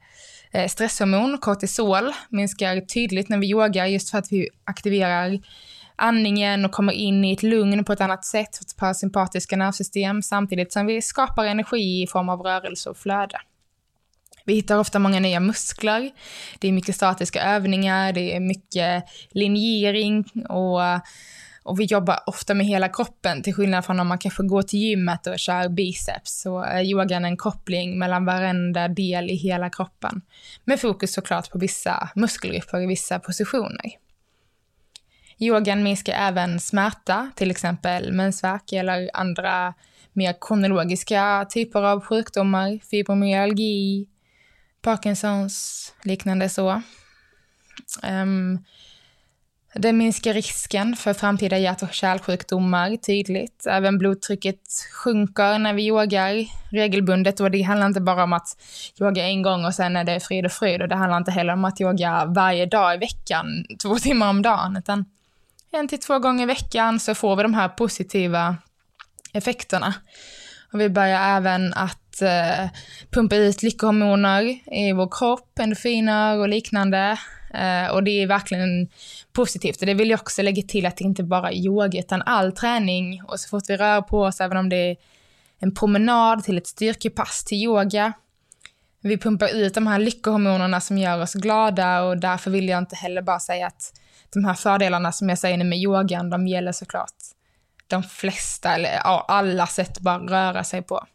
eh, 0.52 0.68
stresshormon, 0.68 1.38
kortisol, 1.38 2.12
minskar 2.28 2.80
tydligt 2.80 3.28
när 3.28 3.38
vi 3.38 3.50
yogar 3.50 3.87
just 3.87 4.11
för 4.11 4.18
att 4.18 4.32
vi 4.32 4.49
aktiverar 4.64 5.38
andningen 5.97 6.64
och 6.64 6.73
kommer 6.73 6.92
in 6.92 7.25
i 7.25 7.32
ett 7.32 7.42
lugn 7.42 7.85
på 7.85 7.92
ett 7.92 8.00
annat 8.00 8.25
sätt, 8.25 8.59
vårt 8.61 8.76
parasympatiska 8.76 9.56
nervsystem, 9.56 10.23
samtidigt 10.23 10.73
som 10.73 10.87
vi 10.87 11.02
skapar 11.02 11.44
energi 11.44 12.02
i 12.02 12.06
form 12.06 12.28
av 12.28 12.40
rörelse 12.40 12.90
och 12.90 12.97
flöde. 12.97 13.38
Vi 14.45 14.55
hittar 14.55 14.79
ofta 14.79 14.99
många 14.99 15.21
nya 15.21 15.41
muskler, 15.41 16.11
det 16.59 16.69
är 16.69 16.73
mycket 16.73 16.97
statiska 16.97 17.43
övningar, 17.43 18.13
det 18.13 18.37
är 18.37 18.41
mycket 18.41 19.05
linjering 19.31 20.25
och 20.49 20.81
och 21.65 21.81
vi 21.81 21.85
jobbar 21.85 22.19
ofta 22.27 22.55
med 22.55 22.67
hela 22.67 22.89
kroppen, 22.89 23.43
till 23.43 23.55
skillnad 23.55 23.85
från 23.85 24.01
om 24.01 24.09
man 24.09 24.19
kanske 24.19 24.43
går 24.43 24.63
till 24.63 24.79
gymmet 24.79 25.27
och 25.27 25.39
kör 25.39 25.69
biceps, 25.69 26.41
så 26.41 26.61
är 26.61 26.83
yogan 26.83 27.25
en 27.25 27.37
koppling 27.37 27.99
mellan 27.99 28.25
varenda 28.25 28.89
del 28.89 29.31
i 29.31 29.35
hela 29.35 29.71
kroppen. 29.71 30.23
Med 30.65 30.81
fokus 30.81 31.13
såklart 31.15 31.51
på 31.51 31.59
vissa 31.59 32.09
muskelgrupper 32.15 32.81
i 32.81 32.87
vissa 32.87 33.19
positioner. 33.19 33.91
Yogan 35.39 35.83
minskar 35.83 36.13
även 36.13 36.61
smärta, 36.61 37.31
till 37.37 37.51
exempel 37.51 38.13
mensvärk 38.13 38.73
eller 38.73 39.11
andra 39.15 39.75
mer 40.13 40.35
kronologiska 40.41 41.47
typer 41.51 41.83
av 41.83 42.01
sjukdomar, 42.01 42.79
fibromyalgi, 42.91 44.07
Parkinsons, 44.83 45.95
liknande 46.03 46.49
så. 46.49 46.83
Um, 48.03 48.65
det 49.75 49.93
minskar 49.93 50.35
risken 50.35 50.97
för 50.97 51.15
framtida 51.15 51.59
hjärt 51.59 51.83
och 51.83 51.93
kärlsjukdomar 51.93 52.97
tydligt. 52.97 53.67
Även 53.67 53.99
blodtrycket 53.99 54.61
sjunker 54.93 55.59
när 55.59 55.75
vi 55.75 55.87
yogar 55.87 56.47
regelbundet 56.71 57.41
och 57.41 57.51
det 57.51 57.62
handlar 57.62 57.87
inte 57.87 58.01
bara 58.01 58.25
om 58.25 58.33
att 58.33 58.57
yoga 59.01 59.25
en 59.25 59.43
gång 59.43 59.65
och 59.65 59.75
sen 59.75 59.97
är 59.97 60.05
det 60.05 60.21
frid 60.21 60.47
och 60.47 60.53
fröjd 60.53 60.83
och 60.83 60.89
det 60.89 60.97
handlar 60.97 61.17
inte 61.17 61.31
heller 61.31 61.53
om 61.53 61.65
att 61.65 61.81
yoga 61.81 62.25
varje 62.25 62.67
dag 62.67 62.95
i 62.95 62.99
veckan, 62.99 63.65
två 63.83 63.99
timmar 63.99 64.31
om 64.31 64.43
dagen, 64.43 64.77
utan 64.77 65.05
en 65.71 65.89
till 65.89 66.01
två 66.01 66.19
gånger 66.19 66.43
i 66.43 66.47
veckan 66.47 67.01
så 67.01 67.15
får 67.15 67.37
vi 67.37 67.43
de 67.43 67.55
här 67.55 67.69
positiva 67.69 68.57
effekterna. 69.33 69.95
Och 70.73 70.81
vi 70.81 70.89
börjar 70.89 71.37
även 71.37 71.75
att 71.75 72.01
eh, 72.23 72.69
pumpa 73.11 73.37
ut 73.37 73.62
lyckohormoner 73.62 74.43
i 74.76 74.93
vår 74.93 75.09
kropp, 75.19 75.59
endorfiner 75.59 76.38
och 76.38 76.49
liknande. 76.49 77.19
Eh, 77.55 77.87
och 77.95 78.02
det 78.02 78.23
är 78.23 78.26
verkligen 78.26 78.88
positivt. 79.33 79.81
Och 79.81 79.87
det 79.87 79.95
vill 79.95 80.11
jag 80.11 80.21
också 80.21 80.43
lägga 80.43 80.62
till 80.62 80.87
att 80.87 80.97
det 80.97 81.05
inte 81.05 81.23
bara 81.23 81.50
är 81.50 81.57
yoga, 81.57 81.99
utan 81.99 82.23
all 82.23 82.52
träning. 82.52 83.23
Och 83.23 83.41
så 83.41 83.49
fort 83.49 83.64
vi 83.69 83.76
rör 83.76 84.02
på 84.02 84.23
oss, 84.23 84.41
även 84.41 84.57
om 84.57 84.69
det 84.69 84.76
är 84.76 84.97
en 85.59 85.75
promenad 85.75 86.45
till 86.45 86.59
ett 86.59 86.67
styrkepass 86.67 87.45
till 87.45 87.59
yoga. 87.59 88.12
Vi 89.00 89.19
pumpar 89.19 89.55
ut 89.55 89.75
de 89.75 89.87
här 89.87 89.99
lyckohormonerna 89.99 90.81
som 90.81 90.99
gör 90.99 91.23
oss 91.23 91.35
glada 91.35 92.02
och 92.02 92.19
därför 92.19 92.50
vill 92.50 92.69
jag 92.69 92.79
inte 92.79 92.97
heller 92.97 93.23
bara 93.23 93.41
säga 93.41 93.67
att 93.67 93.93
de 94.33 94.45
här 94.45 94.55
fördelarna 94.55 95.12
som 95.12 95.29
jag 95.29 95.38
säger 95.38 95.57
nu 95.57 95.64
med 95.64 95.79
yogan, 95.79 96.31
de 96.31 96.49
gäller 96.49 96.73
såklart 96.73 97.14
de 97.93 98.02
flesta, 98.02 98.75
eller 98.75 98.91
ja, 98.93 99.25
alla 99.29 99.67
sätt 99.67 100.00
bara 100.00 100.19
röra 100.19 100.64
sig 100.64 100.83
på. 100.83 101.07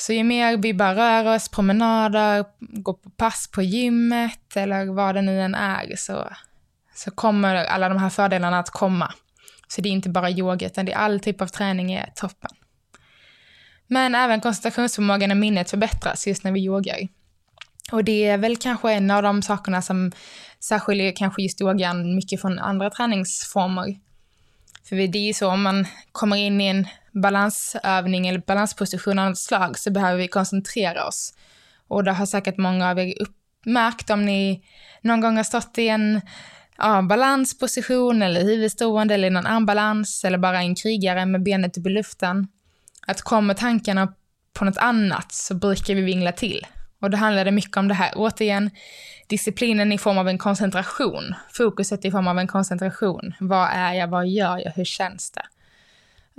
Så 0.00 0.12
ju 0.12 0.24
mer 0.24 0.56
vi 0.56 0.74
bara 0.74 0.94
rör 0.94 1.34
oss, 1.36 1.48
promenader, 1.48 2.44
går 2.60 2.92
på 2.92 3.10
pass 3.10 3.50
på 3.54 3.62
gymmet 3.62 4.56
eller 4.56 4.86
vad 4.86 5.14
det 5.14 5.22
nu 5.22 5.40
än 5.40 5.54
är, 5.54 5.96
så, 5.96 6.28
så 6.94 7.10
kommer 7.10 7.54
alla 7.54 7.88
de 7.88 7.98
här 7.98 8.10
fördelarna 8.10 8.58
att 8.58 8.70
komma. 8.70 9.12
Så 9.68 9.80
det 9.80 9.88
är 9.88 9.90
inte 9.90 10.08
bara 10.08 10.30
yoga, 10.30 10.66
utan 10.66 10.84
det 10.84 10.92
är 10.92 10.96
all 10.96 11.20
typ 11.20 11.40
av 11.40 11.46
träning 11.46 11.92
är 11.92 12.12
toppen. 12.14 12.50
Men 13.86 14.14
även 14.14 14.40
koncentrationsförmågan 14.40 15.30
och 15.30 15.36
minnet 15.36 15.70
förbättras 15.70 16.26
just 16.26 16.44
när 16.44 16.52
vi 16.52 16.60
yogar. 16.60 17.08
Och 17.92 18.04
det 18.04 18.24
är 18.24 18.38
väl 18.38 18.56
kanske 18.56 18.92
en 18.92 19.10
av 19.10 19.22
de 19.22 19.42
sakerna 19.42 19.82
som 19.82 20.12
särskiljer 20.60 21.12
kanske 21.16 21.42
just 21.42 21.60
yogan 21.60 22.14
mycket 22.14 22.40
från 22.40 22.58
andra 22.58 22.90
träningsformer. 22.90 23.96
För 24.88 24.96
det 24.96 25.18
är 25.18 25.26
ju 25.26 25.34
så, 25.34 25.48
om 25.48 25.62
man 25.62 25.86
kommer 26.12 26.36
in 26.36 26.60
i 26.60 26.66
en 26.66 26.86
balansövning 27.20 28.28
eller 28.28 28.38
balansposition 28.38 29.18
av 29.18 29.28
något 29.28 29.38
slag 29.38 29.78
så 29.78 29.90
behöver 29.90 30.18
vi 30.18 30.28
koncentrera 30.28 31.06
oss. 31.06 31.34
Och 31.88 32.04
det 32.04 32.12
har 32.12 32.26
säkert 32.26 32.56
många 32.56 32.90
av 32.90 32.98
er 32.98 33.14
uppmärkt 33.22 34.10
om 34.10 34.24
ni 34.24 34.64
någon 35.02 35.20
gång 35.20 35.36
har 35.36 35.44
stått 35.44 35.78
i 35.78 35.88
en 35.88 36.20
ja, 36.78 37.02
balansposition 37.02 38.22
eller 38.22 38.44
huvudstående 38.44 39.14
eller 39.14 39.30
någon 39.30 39.46
armbalans 39.46 40.24
eller 40.24 40.38
bara 40.38 40.58
en 40.58 40.74
krigare 40.74 41.26
med 41.26 41.42
benet 41.42 41.78
upp 41.78 41.86
i 41.86 41.90
luften. 41.90 42.48
Att 43.06 43.22
kommer 43.22 43.54
tankarna 43.54 44.14
på 44.52 44.64
något 44.64 44.78
annat 44.78 45.32
så 45.32 45.54
brukar 45.54 45.94
vi 45.94 46.00
vingla 46.00 46.32
till. 46.32 46.66
Och 47.00 47.10
då 47.10 47.16
handlar 47.16 47.44
det 47.44 47.50
mycket 47.50 47.76
om 47.76 47.88
det 47.88 47.94
här, 47.94 48.12
återigen, 48.16 48.70
disciplinen 49.26 49.92
i 49.92 49.98
form 49.98 50.18
av 50.18 50.28
en 50.28 50.38
koncentration. 50.38 51.34
Fokuset 51.52 52.04
i 52.04 52.10
form 52.10 52.28
av 52.28 52.38
en 52.38 52.46
koncentration. 52.46 53.34
Vad 53.40 53.68
är 53.72 53.92
jag, 53.92 54.08
vad 54.08 54.28
gör 54.28 54.58
jag, 54.58 54.72
hur 54.72 54.84
känns 54.84 55.30
det? 55.30 55.46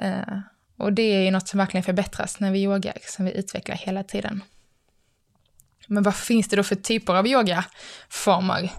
Uh, 0.08 0.40
och 0.80 0.94
det 0.94 1.02
är 1.02 1.22
ju 1.22 1.32
något 1.32 1.48
som 1.48 1.58
verkligen 1.58 1.84
förbättras 1.84 2.40
när 2.40 2.52
vi 2.52 2.64
yogar, 2.64 2.98
som 3.02 3.26
vi 3.26 3.38
utvecklar 3.38 3.76
hela 3.76 4.04
tiden. 4.04 4.44
Men 5.88 6.04
vad 6.04 6.16
finns 6.16 6.48
det 6.48 6.56
då 6.56 6.64
för 6.64 6.76
typer 6.76 7.14
av 7.14 7.28
yogaformer? 7.28 8.72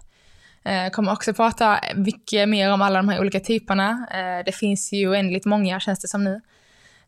Eh, 0.64 0.74
jag 0.74 0.92
kommer 0.92 1.12
också 1.12 1.34
prata 1.34 1.80
mycket 1.94 2.48
mer 2.48 2.72
om 2.72 2.82
alla 2.82 2.96
de 2.96 3.08
här 3.08 3.20
olika 3.20 3.40
typerna. 3.40 4.06
Eh, 4.10 4.44
det 4.44 4.52
finns 4.52 4.92
ju 4.92 5.08
oändligt 5.08 5.44
många 5.44 5.80
känns 5.80 6.00
det 6.00 6.08
som 6.08 6.24
nu. 6.24 6.40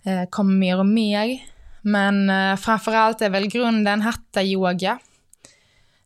Eh, 0.05 0.29
kommer 0.31 0.55
mer 0.55 0.79
och 0.79 0.87
mer. 0.87 1.39
Men 1.83 2.59
framförallt 2.59 3.23
är 3.23 3.31
väl 3.31 3.47
grunden 3.47 4.03
hatta-yoga 4.03 4.99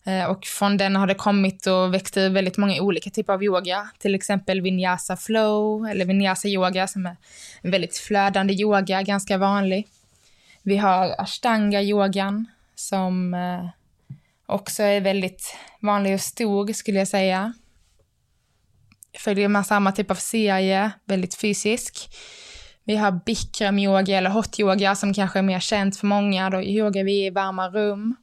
Eh, 0.07 0.25
och 0.25 0.45
från 0.45 0.77
den 0.77 0.97
har 0.97 1.07
det 1.07 1.15
kommit 1.15 1.67
och 1.67 1.95
växt 1.95 2.17
ur 2.17 2.31
väldigt 2.31 2.57
många 2.57 2.83
olika 2.83 3.11
typer 3.11 3.33
av 3.33 3.45
yoga, 3.45 3.89
till 3.99 4.15
exempel 4.15 4.61
vinyasa 4.61 5.17
flow 5.17 5.87
eller 5.87 6.05
vinyasa 6.05 6.49
yoga 6.49 6.87
som 6.87 7.07
är 7.07 7.17
en 7.63 7.71
väldigt 7.71 7.97
flödande 7.97 8.55
yoga, 8.55 9.03
ganska 9.03 9.39
vanlig. 9.39 9.89
Vi 10.63 10.77
har 10.77 11.21
ashtanga 11.21 11.83
yogan 11.83 12.47
som 12.75 13.35
eh, 13.35 13.69
också 14.47 14.83
är 14.83 15.01
väldigt 15.01 15.57
vanlig 15.81 16.15
och 16.15 16.21
stor 16.21 16.73
skulle 16.73 16.99
jag 16.99 17.09
säga. 17.09 17.53
Följer 19.19 19.49
med 19.49 19.67
samma 19.67 19.93
typ 19.93 20.11
av 20.11 20.15
serie, 20.15 20.91
väldigt 21.05 21.35
fysisk. 21.35 22.09
Vi 22.85 22.97
har 22.97 23.21
bikram 23.27 23.79
yoga 23.79 24.19
eller 24.19 24.31
hot 24.31 24.61
yoga 24.61 24.95
som 24.95 25.15
kanske 25.15 25.39
är 25.39 25.43
mer 25.43 25.61
känt 25.61 25.97
för 25.97 26.07
många, 26.07 26.51
då 26.51 26.63
yogar 26.63 27.05
vi 27.05 27.27
i 27.27 27.31
varma 27.31 27.69
rum 27.69 28.17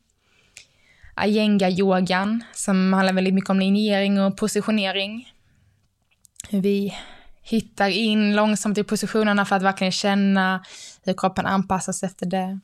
ayenga-yogan 1.16 2.44
som 2.54 2.94
handlar 2.94 3.14
väldigt 3.14 3.34
mycket 3.34 3.50
om 3.50 3.60
linjering 3.60 4.22
och 4.22 4.38
positionering. 4.38 5.30
Hur 6.50 6.62
vi 6.62 6.94
hittar 7.42 7.90
in 7.90 8.36
långsamt 8.36 8.78
i 8.78 8.84
positionerna 8.84 9.46
för 9.46 9.56
att 9.56 9.64
verkligen 9.64 9.92
känna 9.92 10.64
hur 11.04 11.14
kroppen 11.14 11.46
anpassas 11.46 12.04
efter 12.04 12.26
det. 12.26 12.60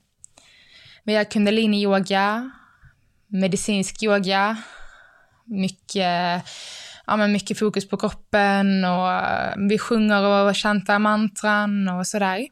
Vi 1.04 1.16
har 1.16 1.24
kundalini-yoga, 1.24 2.52
medicinsk 3.28 4.04
yoga, 4.04 4.58
mycket, 5.46 6.44
ja, 7.06 7.18
men 7.18 7.32
mycket 7.32 7.60
fokus 7.60 7.90
på 7.90 7.98
kroppen 7.98 8.86
och 8.86 9.22
vi 9.70 9.80
sjunger 9.80 10.24
och 10.24 10.58
chantar 10.58 11.00
mantran 11.00 11.88
och 11.88 12.08
sådär. 12.08 12.48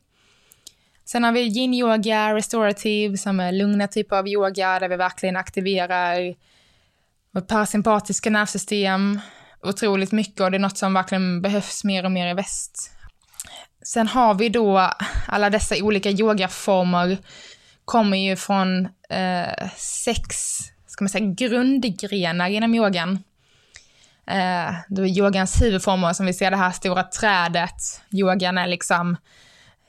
Sen 1.08 1.24
har 1.24 1.32
vi 1.32 1.40
yin-yoga, 1.40 2.36
restorative, 2.36 3.18
som 3.18 3.40
är 3.40 3.52
lugna 3.52 3.88
typer 3.88 4.16
av 4.16 4.28
yoga 4.28 4.80
där 4.80 4.90
vi 4.90 4.96
verkligen 4.96 5.36
aktiverar 5.36 6.36
vårt 7.32 7.48
parasympatiska 7.48 8.30
nervsystem 8.30 9.20
otroligt 9.64 10.12
mycket 10.12 10.42
och 10.42 10.52
det 10.52 10.58
är 10.58 10.60
något 10.60 10.78
som 10.78 10.94
verkligen 10.94 11.42
behövs 11.42 11.84
mer 11.84 12.06
och 12.06 12.12
mer 12.12 12.32
i 12.32 12.34
väst. 12.34 12.92
Sen 13.84 14.08
har 14.08 14.34
vi 14.34 14.50
då 14.50 14.92
alla 15.28 15.50
dessa 15.50 15.76
olika 15.84 16.10
yogaformer 16.10 17.18
kommer 17.86 18.18
ju 18.18 18.36
från 18.36 18.86
eh, 19.10 19.70
sex, 19.78 20.36
ska 20.88 21.04
man 21.04 21.10
säga, 21.10 21.34
grundgrenar 21.38 22.50
inom 22.50 22.76
yogan. 22.76 23.24
Eh, 24.28 24.74
då 24.90 25.02
är 25.02 25.18
yogans 25.18 25.62
huvudformer, 25.62 26.14
som 26.14 26.26
vi 26.26 26.34
ser 26.34 26.52
det 26.52 26.58
här 26.58 26.72
stora 26.72 27.04
trädet, 27.04 28.02
yogan 28.12 28.58
är 28.58 28.68
liksom 28.68 29.18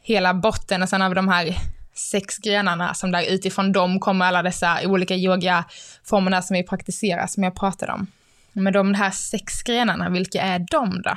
hela 0.09 0.35
botten 0.35 0.83
och 0.83 0.89
sen 0.89 1.01
har 1.01 1.09
vi 1.09 1.15
de 1.15 1.29
här 1.29 1.57
sex 1.95 2.39
grenarna 2.39 2.95
som 2.95 3.11
där 3.11 3.23
utifrån 3.33 3.73
dem 3.73 4.01
kommer 4.01 4.25
alla 4.25 4.43
dessa 4.43 4.79
olika 4.85 5.15
yogaformerna 5.15 6.43
som 6.43 6.55
vi 6.55 6.63
praktiserar, 6.63 7.27
som 7.27 7.43
jag 7.43 7.57
pratade 7.57 7.93
om. 7.93 8.07
Men 8.53 8.73
de 8.73 8.95
här 8.95 9.11
sex 9.11 9.63
grenarna, 9.63 10.11
vilka 10.11 10.43
är 10.43 10.67
de 10.71 11.03
då? 11.03 11.17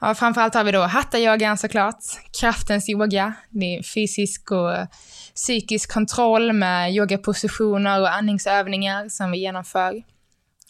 Ja, 0.00 0.14
framförallt 0.14 0.54
har 0.54 0.64
vi 0.64 0.72
då 0.72 0.82
hatta-yogan 0.82 1.56
såklart, 1.56 2.04
kraftens 2.40 2.88
yoga, 2.88 3.34
det 3.50 3.76
är 3.76 3.82
fysisk 3.82 4.50
och 4.50 4.72
psykisk 5.34 5.92
kontroll 5.92 6.52
med 6.52 6.94
yogapositioner 6.94 8.00
och 8.00 8.14
andningsövningar 8.14 9.08
som 9.08 9.30
vi 9.30 9.38
genomför, 9.38 10.02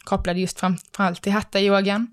kopplade 0.04 0.40
just 0.40 0.60
framförallt 0.60 1.22
till 1.22 1.32
hatta-yogan. 1.32 2.06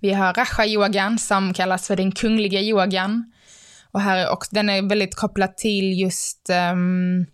Vi 0.00 0.12
har 0.12 0.34
raja-yogan 0.34 1.18
som 1.18 1.54
kallas 1.54 1.86
för 1.86 1.96
den 1.96 2.12
kungliga 2.12 2.60
yogan. 2.60 3.32
Och 3.92 4.00
här 4.00 4.16
är 4.16 4.30
också, 4.30 4.54
den 4.54 4.70
är 4.70 4.88
väldigt 4.88 5.16
kopplad 5.16 5.56
till 5.56 6.00
just 6.00 6.50
um, 6.72 7.26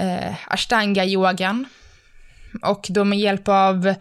uh, 0.00 0.52
ashtanga-yogan. 0.54 1.64
Och 2.62 2.86
då 2.88 3.04
med 3.04 3.18
hjälp 3.18 3.48
av 3.48 3.94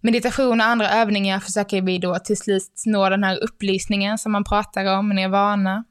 meditation 0.00 0.60
och 0.60 0.66
andra 0.66 0.90
övningar 0.90 1.40
försöker 1.40 1.82
vi 1.82 1.98
då 1.98 2.18
till 2.18 2.36
slut 2.36 2.82
nå 2.86 3.08
den 3.08 3.24
här 3.24 3.42
upplysningen 3.42 4.18
som 4.18 4.32
man 4.32 4.44
pratar 4.44 4.98
om, 4.98 5.08
nirvana. 5.08 5.84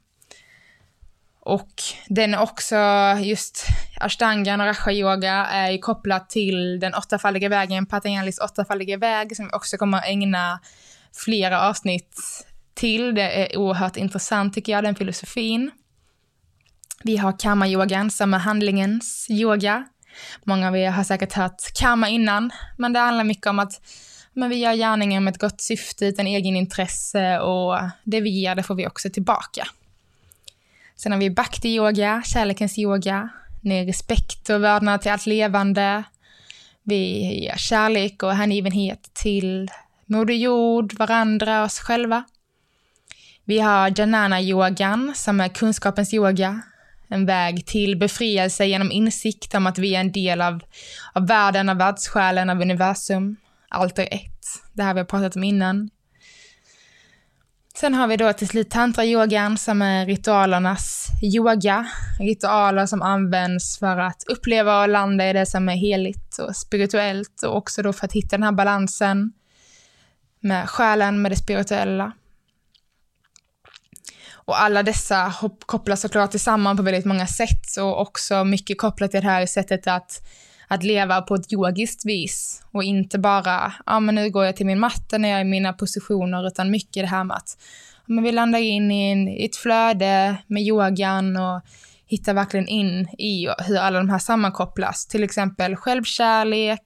Och 1.39 1.73
den 2.07 2.33
är 2.33 2.41
också, 2.41 2.75
just 3.19 3.67
ashtangan 3.99 4.61
och 4.61 4.67
raja 4.67 4.91
yoga 4.91 5.33
är 5.33 5.71
ju 5.71 5.77
kopplat 5.77 6.29
till 6.29 6.79
den 6.79 6.93
åttafaldiga 6.93 7.49
vägen, 7.49 7.85
Patanjalis 7.85 8.39
åttafaldiga 8.39 8.97
väg, 8.97 9.35
som 9.35 9.45
vi 9.45 9.51
också 9.53 9.77
kommer 9.77 9.97
att 9.97 10.07
ägna 10.07 10.59
flera 11.15 11.61
avsnitt 11.61 12.19
till. 12.73 13.15
Det 13.15 13.21
är 13.21 13.57
oerhört 13.57 13.97
intressant 13.97 14.53
tycker 14.53 14.71
jag, 14.71 14.83
den 14.83 14.95
filosofin. 14.95 15.71
Vi 17.03 17.17
har 17.17 17.39
karma-yogan 17.39 18.11
som 18.11 18.33
är 18.33 18.37
handlingens 18.37 19.27
yoga. 19.29 19.85
Många 20.43 20.67
av 20.67 20.77
er 20.77 20.89
har 20.89 21.03
säkert 21.03 21.33
hört 21.33 21.73
karma 21.79 22.09
innan, 22.09 22.51
men 22.77 22.93
det 22.93 22.99
handlar 22.99 23.23
mycket 23.23 23.47
om 23.47 23.59
att 23.59 23.81
men 24.37 24.49
vi 24.49 24.55
gör 24.55 24.73
gärningen 24.73 25.23
med 25.23 25.31
ett 25.31 25.41
gott 25.41 25.61
syfte, 25.61 26.05
utan 26.05 26.27
egen 26.27 26.55
intresse 26.55 27.39
och 27.39 27.79
det 28.03 28.21
vi 28.21 28.29
ger, 28.29 28.55
det 28.55 28.63
får 28.63 28.75
vi 28.75 28.87
också 28.87 29.09
tillbaka. 29.09 29.67
Sen 30.95 31.11
har 31.11 31.19
vi 31.19 31.29
bhakti-yoga, 31.29 32.23
kärlekens 32.25 32.77
yoga, 32.77 33.29
med 33.61 33.85
respekt 33.85 34.49
och 34.49 34.63
vördnad 34.63 35.01
till 35.01 35.11
allt 35.11 35.25
levande. 35.25 36.03
Vi 36.83 37.33
ger 37.43 37.57
kärlek 37.57 38.23
och 38.23 38.35
hängivenhet 38.35 39.09
till 39.13 39.71
Moder 40.07 40.33
Jord, 40.33 40.93
varandra, 40.93 41.63
oss 41.63 41.79
själva. 41.79 42.23
Vi 43.45 43.59
har 43.59 43.89
Janana-yogan, 43.89 45.13
som 45.15 45.41
är 45.41 45.47
kunskapens 45.47 46.13
yoga. 46.13 46.61
En 47.07 47.25
väg 47.25 47.65
till 47.65 47.97
befrielse 47.97 48.65
genom 48.65 48.91
insikt 48.91 49.55
om 49.55 49.67
att 49.67 49.77
vi 49.77 49.95
är 49.95 49.99
en 49.99 50.11
del 50.11 50.41
av, 50.41 50.63
av 51.13 51.27
världen, 51.27 51.69
av 51.69 51.77
världssjälen, 51.77 52.49
av 52.49 52.61
universum. 52.61 53.35
Allt 53.69 53.99
är 53.99 54.13
ett. 54.13 54.45
Det 54.73 54.83
här 54.83 54.93
vi 54.93 54.99
har 54.99 55.05
pratat 55.05 55.35
om 55.35 55.43
innan. 55.43 55.89
Sen 57.75 57.93
har 57.93 58.07
vi 58.07 58.17
då 58.17 58.33
till 58.33 58.47
slut 58.47 58.69
tantra-yogan 58.69 59.57
som 59.57 59.81
är 59.81 60.05
ritualernas 60.05 61.07
yoga. 61.23 61.87
Ritualer 62.19 62.85
som 62.85 63.01
används 63.01 63.79
för 63.79 63.97
att 63.97 64.23
uppleva 64.27 64.81
och 64.81 64.89
landa 64.89 65.29
i 65.29 65.33
det 65.33 65.45
som 65.45 65.69
är 65.69 65.75
heligt 65.75 66.37
och 66.37 66.55
spirituellt 66.55 67.43
och 67.43 67.57
också 67.57 67.81
då 67.81 67.93
för 67.93 68.05
att 68.05 68.13
hitta 68.13 68.37
den 68.37 68.43
här 68.43 68.51
balansen 68.51 69.31
med 70.45 70.69
själen, 70.69 71.21
med 71.21 71.31
det 71.31 71.35
spirituella. 71.35 72.11
Och 74.33 74.61
alla 74.61 74.83
dessa 74.83 75.33
kopplas 75.65 76.01
såklart 76.01 76.31
tillsammans 76.31 76.77
på 76.77 76.83
väldigt 76.83 77.05
många 77.05 77.27
sätt 77.27 77.77
och 77.79 78.01
också 78.01 78.43
mycket 78.43 78.77
kopplat 78.77 79.11
till 79.11 79.21
det 79.21 79.27
här 79.27 79.45
sättet 79.45 79.87
att, 79.87 80.27
att 80.67 80.83
leva 80.83 81.21
på 81.21 81.35
ett 81.35 81.53
yogiskt 81.53 82.05
vis 82.05 82.63
och 82.71 82.83
inte 82.83 83.19
bara, 83.19 83.73
ja 83.85 83.99
men 83.99 84.15
nu 84.15 84.29
går 84.29 84.45
jag 84.45 84.55
till 84.55 84.65
min 84.65 84.79
matta 84.79 85.17
när 85.17 85.29
jag 85.29 85.37
är 85.37 85.45
i 85.45 85.49
mina 85.49 85.73
positioner, 85.73 86.47
utan 86.47 86.71
mycket 86.71 87.03
det 87.03 87.07
här 87.07 87.23
med 87.23 87.37
att 87.37 87.57
men 88.05 88.23
vi 88.23 88.31
landar 88.31 88.59
in 88.59 88.91
i, 88.91 89.11
en, 89.11 89.27
i 89.27 89.45
ett 89.45 89.55
flöde 89.55 90.37
med 90.47 90.63
yogan 90.63 91.37
och 91.37 91.61
hittar 92.05 92.33
verkligen 92.33 92.67
in 92.67 93.07
i 93.17 93.47
hur 93.67 93.77
alla 93.77 93.97
de 93.97 94.09
här 94.09 94.19
sammankopplas. 94.19 95.07
Till 95.07 95.23
exempel 95.23 95.75
självkärlek, 95.75 96.81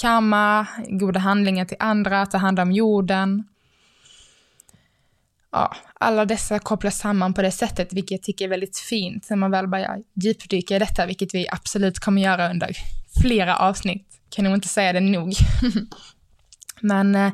karma, 0.00 0.66
goda 0.88 1.20
handlingar 1.20 1.64
till 1.64 1.76
andra, 1.80 2.26
ta 2.26 2.38
hand 2.38 2.60
om 2.60 2.72
jorden. 2.72 3.44
Ja, 5.52 5.76
alla 5.94 6.24
dessa 6.24 6.58
kopplas 6.58 6.98
samman 6.98 7.34
på 7.34 7.42
det 7.42 7.50
sättet, 7.50 7.92
vilket 7.92 8.10
jag 8.10 8.22
tycker 8.22 8.44
är 8.44 8.48
väldigt 8.48 8.78
fint 8.78 9.30
när 9.30 9.36
man 9.36 9.50
väl 9.50 9.68
börjar 9.68 10.02
djupdyka 10.14 10.76
i 10.76 10.78
detta, 10.78 11.06
vilket 11.06 11.34
vi 11.34 11.48
absolut 11.50 11.98
kommer 11.98 12.22
göra 12.22 12.50
under 12.50 12.76
flera 13.22 13.56
avsnitt. 13.56 14.06
Kan 14.30 14.44
nog 14.44 14.54
inte 14.54 14.68
säga 14.68 14.92
det 14.92 15.00
nog. 15.00 15.32
Men 16.80 17.14
eh, 17.14 17.32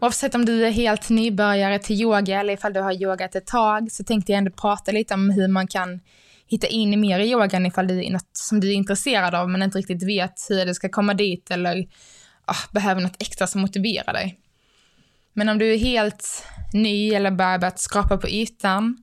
oavsett 0.00 0.34
om 0.34 0.44
du 0.44 0.66
är 0.66 0.70
helt 0.70 1.08
nybörjare 1.08 1.78
till 1.78 2.00
yoga 2.00 2.40
eller 2.40 2.52
ifall 2.52 2.72
du 2.72 2.80
har 2.80 3.02
yogat 3.02 3.34
ett 3.34 3.46
tag 3.46 3.92
så 3.92 4.04
tänkte 4.04 4.32
jag 4.32 4.38
ändå 4.38 4.50
prata 4.50 4.92
lite 4.92 5.14
om 5.14 5.30
hur 5.30 5.48
man 5.48 5.66
kan 5.66 6.00
hitta 6.46 6.66
in 6.66 7.00
mer 7.00 7.20
i 7.20 7.30
yogan 7.30 7.66
ifall 7.66 7.86
det 7.86 8.04
är 8.04 8.10
något 8.10 8.30
som 8.32 8.60
du 8.60 8.68
är 8.68 8.74
intresserad 8.74 9.34
av 9.34 9.50
men 9.50 9.62
inte 9.62 9.78
riktigt 9.78 10.02
vet 10.02 10.46
hur 10.48 10.66
du 10.66 10.74
ska 10.74 10.88
komma 10.88 11.14
dit 11.14 11.50
eller 11.50 11.86
ah, 12.44 12.68
behöver 12.72 13.00
något 13.00 13.22
extra 13.22 13.46
som 13.46 13.60
motiverar 13.60 14.12
dig. 14.12 14.40
Men 15.32 15.48
om 15.48 15.58
du 15.58 15.72
är 15.72 15.78
helt 15.78 16.44
ny 16.72 17.14
eller 17.14 17.30
bara 17.30 17.58
börjat 17.58 17.80
skrapa 17.80 18.16
på 18.16 18.28
ytan 18.28 19.02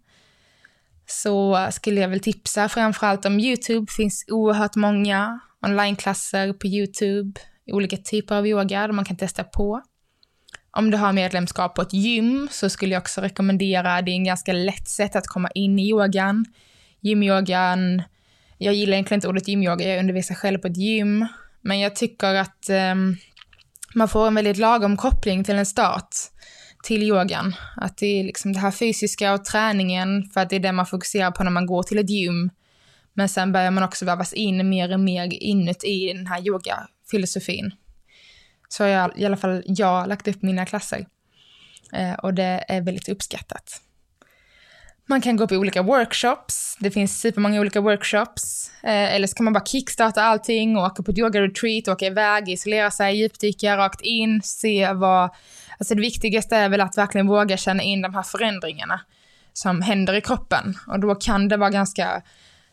så 1.05 1.67
skulle 1.71 2.01
jag 2.01 2.09
väl 2.09 2.19
tipsa 2.19 2.69
framförallt 2.69 3.25
om 3.25 3.39
YouTube. 3.39 3.85
Det 3.85 3.93
finns 3.93 4.25
oerhört 4.27 4.75
många 4.75 5.39
onlineklasser 5.61 6.53
på 6.53 6.67
YouTube, 6.67 7.39
olika 7.71 7.97
typer 7.97 8.35
av 8.35 8.47
yoga 8.47 8.87
där 8.87 8.91
man 8.91 9.05
kan 9.05 9.17
testa 9.17 9.43
på. 9.43 9.81
Om 10.71 10.91
du 10.91 10.97
har 10.97 11.13
medlemskap 11.13 11.75
på 11.75 11.81
ett 11.81 11.93
gym 11.93 12.47
så 12.51 12.69
skulle 12.69 12.93
jag 12.93 13.01
också 13.01 13.21
rekommendera, 13.21 14.01
det 14.01 14.11
är 14.11 14.15
en 14.15 14.23
ganska 14.23 14.53
lätt 14.53 14.87
sätt 14.87 15.15
att 15.15 15.27
komma 15.27 15.49
in 15.55 15.79
i 15.79 15.89
yogan 15.89 16.45
gymyogan. 17.03 18.03
Jag 18.57 18.73
gillar 18.73 18.93
egentligen 18.93 19.17
inte 19.17 19.27
ordet 19.27 19.47
gymyoga, 19.47 19.89
jag 19.89 19.99
undervisar 19.99 20.35
själv 20.35 20.57
på 20.57 20.67
ett 20.67 20.77
gym. 20.77 21.27
Men 21.61 21.79
jag 21.79 21.95
tycker 21.95 22.35
att 22.35 22.69
um, 22.69 23.17
man 23.95 24.07
får 24.07 24.27
en 24.27 24.35
väldigt 24.35 24.57
lagom 24.57 24.97
koppling 24.97 25.43
till 25.43 25.55
en 25.55 25.65
start 25.65 26.15
till 26.83 27.03
yogan. 27.03 27.55
Att 27.75 27.97
det 27.97 28.19
är 28.19 28.23
liksom 28.23 28.53
det 28.53 28.59
här 28.59 28.71
fysiska 28.71 29.33
och 29.33 29.45
träningen, 29.45 30.29
för 30.33 30.41
att 30.41 30.49
det 30.49 30.55
är 30.55 30.59
det 30.59 30.71
man 30.71 30.85
fokuserar 30.85 31.31
på 31.31 31.43
när 31.43 31.51
man 31.51 31.65
går 31.65 31.83
till 31.83 31.97
ett 31.97 32.09
gym. 32.09 32.49
Men 33.13 33.29
sen 33.29 33.51
börjar 33.51 33.71
man 33.71 33.83
också 33.83 34.05
vävas 34.05 34.33
in 34.33 34.69
mer 34.69 34.93
och 34.93 34.99
mer 34.99 35.33
inuti 35.33 36.13
den 36.13 36.27
här 36.27 36.47
yogafilosofin. 36.47 37.71
Så 38.69 38.83
har 38.83 38.89
jag, 38.89 39.19
i 39.19 39.25
alla 39.25 39.37
fall 39.37 39.63
jag 39.65 40.09
lagt 40.09 40.27
upp 40.27 40.41
mina 40.41 40.65
klasser. 40.65 41.05
Eh, 41.93 42.13
och 42.13 42.33
det 42.33 42.65
är 42.67 42.81
väldigt 42.81 43.09
uppskattat. 43.09 43.81
Man 45.05 45.21
kan 45.21 45.35
gå 45.35 45.47
på 45.47 45.55
olika 45.55 45.81
workshops. 45.81 46.77
Det 46.79 46.91
finns 46.91 47.21
supermånga 47.21 47.61
olika 47.61 47.81
workshops. 47.81 48.71
Eh, 48.83 49.15
eller 49.15 49.27
så 49.27 49.35
kan 49.35 49.43
man 49.43 49.53
bara 49.53 49.65
kickstarta 49.65 50.21
allting 50.21 50.77
och 50.77 50.83
åka 50.83 51.03
på 51.03 51.11
ett 51.11 51.17
yoga-retreat, 51.17 51.87
åka 51.87 52.05
iväg, 52.05 52.49
isolera 52.49 52.91
sig, 52.91 53.17
djupdyka 53.17 53.77
rakt 53.77 54.01
in, 54.01 54.41
se 54.43 54.93
vad... 54.93 55.29
Alltså 55.79 55.95
det 55.95 56.01
viktigaste 56.01 56.55
är 56.55 56.69
väl 56.69 56.81
att 56.81 56.97
verkligen 56.97 57.27
våga 57.27 57.57
känna 57.57 57.83
in 57.83 58.01
de 58.01 58.13
här 58.13 58.23
förändringarna 58.23 59.01
som 59.53 59.81
händer 59.81 60.13
i 60.13 60.21
kroppen. 60.21 60.77
Och 60.87 60.99
då 60.99 61.15
kan 61.15 61.47
det 61.47 61.57
vara 61.57 61.69
ganska... 61.69 62.21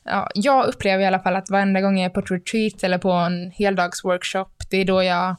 Ja, 0.05 0.31
jag 0.35 0.67
upplever 0.67 1.03
i 1.03 1.07
alla 1.07 1.21
fall 1.21 1.37
att 1.37 1.51
varenda 1.51 1.81
gång 1.81 1.99
jag 1.99 2.05
är 2.05 2.11
på 2.11 2.21
ett 2.21 2.31
retreat 2.31 2.85
eller 2.85 2.99
på 2.99 3.11
en 3.11 3.51
heldagsworkshop, 3.51 4.53
det 4.71 4.77
är 4.77 4.85
då 4.85 5.03
jag 5.03 5.37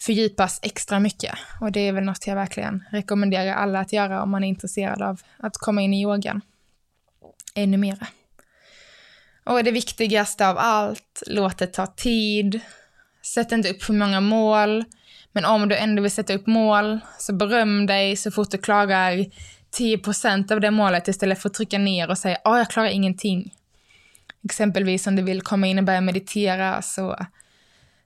fördjupas 0.00 0.60
extra 0.62 1.00
mycket. 1.00 1.34
Och 1.60 1.72
det 1.72 1.80
är 1.80 1.92
väl 1.92 2.04
något 2.04 2.26
jag 2.26 2.34
verkligen 2.34 2.84
rekommenderar 2.90 3.54
alla 3.54 3.80
att 3.80 3.92
göra 3.92 4.22
om 4.22 4.30
man 4.30 4.44
är 4.44 4.48
intresserad 4.48 5.02
av 5.02 5.20
att 5.38 5.56
komma 5.56 5.82
in 5.82 5.94
i 5.94 6.02
yogan 6.02 6.40
ännu 7.54 7.76
mer. 7.76 7.98
Och 9.44 9.64
det 9.64 9.70
viktigaste 9.70 10.48
av 10.48 10.58
allt, 10.58 11.22
låt 11.26 11.58
det 11.58 11.66
ta 11.66 11.86
tid. 11.86 12.60
Sätt 13.22 13.52
inte 13.52 13.70
upp 13.70 13.82
för 13.82 13.92
många 13.92 14.20
mål. 14.20 14.84
Men 15.32 15.44
om 15.44 15.68
du 15.68 15.76
ändå 15.76 16.02
vill 16.02 16.10
sätta 16.10 16.34
upp 16.34 16.46
mål, 16.46 17.00
så 17.18 17.32
beröm 17.32 17.86
dig 17.86 18.16
så 18.16 18.30
fort 18.30 18.50
du 18.50 18.58
klarar 18.58 19.24
10% 19.78 20.52
av 20.52 20.60
det 20.60 20.70
målet 20.70 21.08
istället 21.08 21.42
för 21.42 21.48
att 21.48 21.54
trycka 21.54 21.78
ner 21.78 22.10
och 22.10 22.18
säga 22.18 22.36
att 22.36 22.58
jag 22.58 22.70
klarar 22.70 22.88
ingenting. 22.88 23.54
Exempelvis 24.44 25.06
om 25.06 25.16
du 25.16 25.22
vill 25.22 25.42
komma 25.42 25.66
in 25.66 25.78
och 25.78 25.84
börja 25.84 26.00
meditera 26.00 26.82
så 26.82 27.26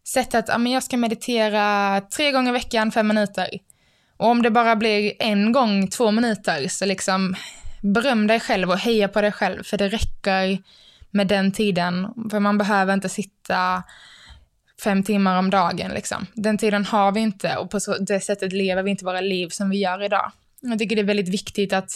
Sätt 0.09 0.35
att 0.35 0.49
ja, 0.49 0.59
jag 0.59 0.83
ska 0.83 0.97
meditera 0.97 2.01
tre 2.01 2.33
gånger 2.33 2.51
i 2.51 2.53
veckan, 2.53 2.93
fem 2.93 3.09
minuter. 3.09 3.49
Och 4.17 4.29
om 4.29 4.43
det 4.43 4.51
bara 4.51 4.77
blir 4.77 5.13
en 5.19 5.53
gång, 5.53 5.89
två 5.89 6.11
minuter, 6.11 6.69
så 6.69 6.87
liksom 6.87 7.35
beröm 7.83 8.27
dig 8.27 8.41
själv 8.41 8.71
och 8.71 8.79
heja 8.79 9.09
på 9.09 9.21
dig 9.21 9.33
själv, 9.33 9.63
för 9.63 9.79
det 9.79 9.89
räcker 9.89 10.59
med 11.11 11.27
den 11.27 11.53
tiden. 11.53 12.09
För 12.31 12.41
man 12.41 12.59
behöver 12.59 12.95
inte 12.95 13.09
sitta 13.09 13.83
fem 14.85 15.03
timmar 15.03 15.39
om 15.39 15.51
dagen 15.51 15.91
liksom. 15.91 16.27
Den 16.35 16.59
tiden 16.59 16.85
har 16.85 17.13
vi 17.13 17.21
inte 17.21 17.57
och 17.57 17.71
på 17.71 17.79
det 18.01 18.21
sättet 18.21 18.53
lever 18.53 18.83
vi 18.83 18.91
inte 18.91 19.05
våra 19.05 19.21
liv 19.21 19.49
som 19.49 19.71
vi 19.71 19.79
gör 19.79 20.03
idag. 20.03 20.33
Jag 20.61 20.79
tycker 20.79 20.97
det 20.97 21.03
är 21.03 21.07
väldigt 21.07 21.29
viktigt 21.29 21.73
att, 21.73 21.91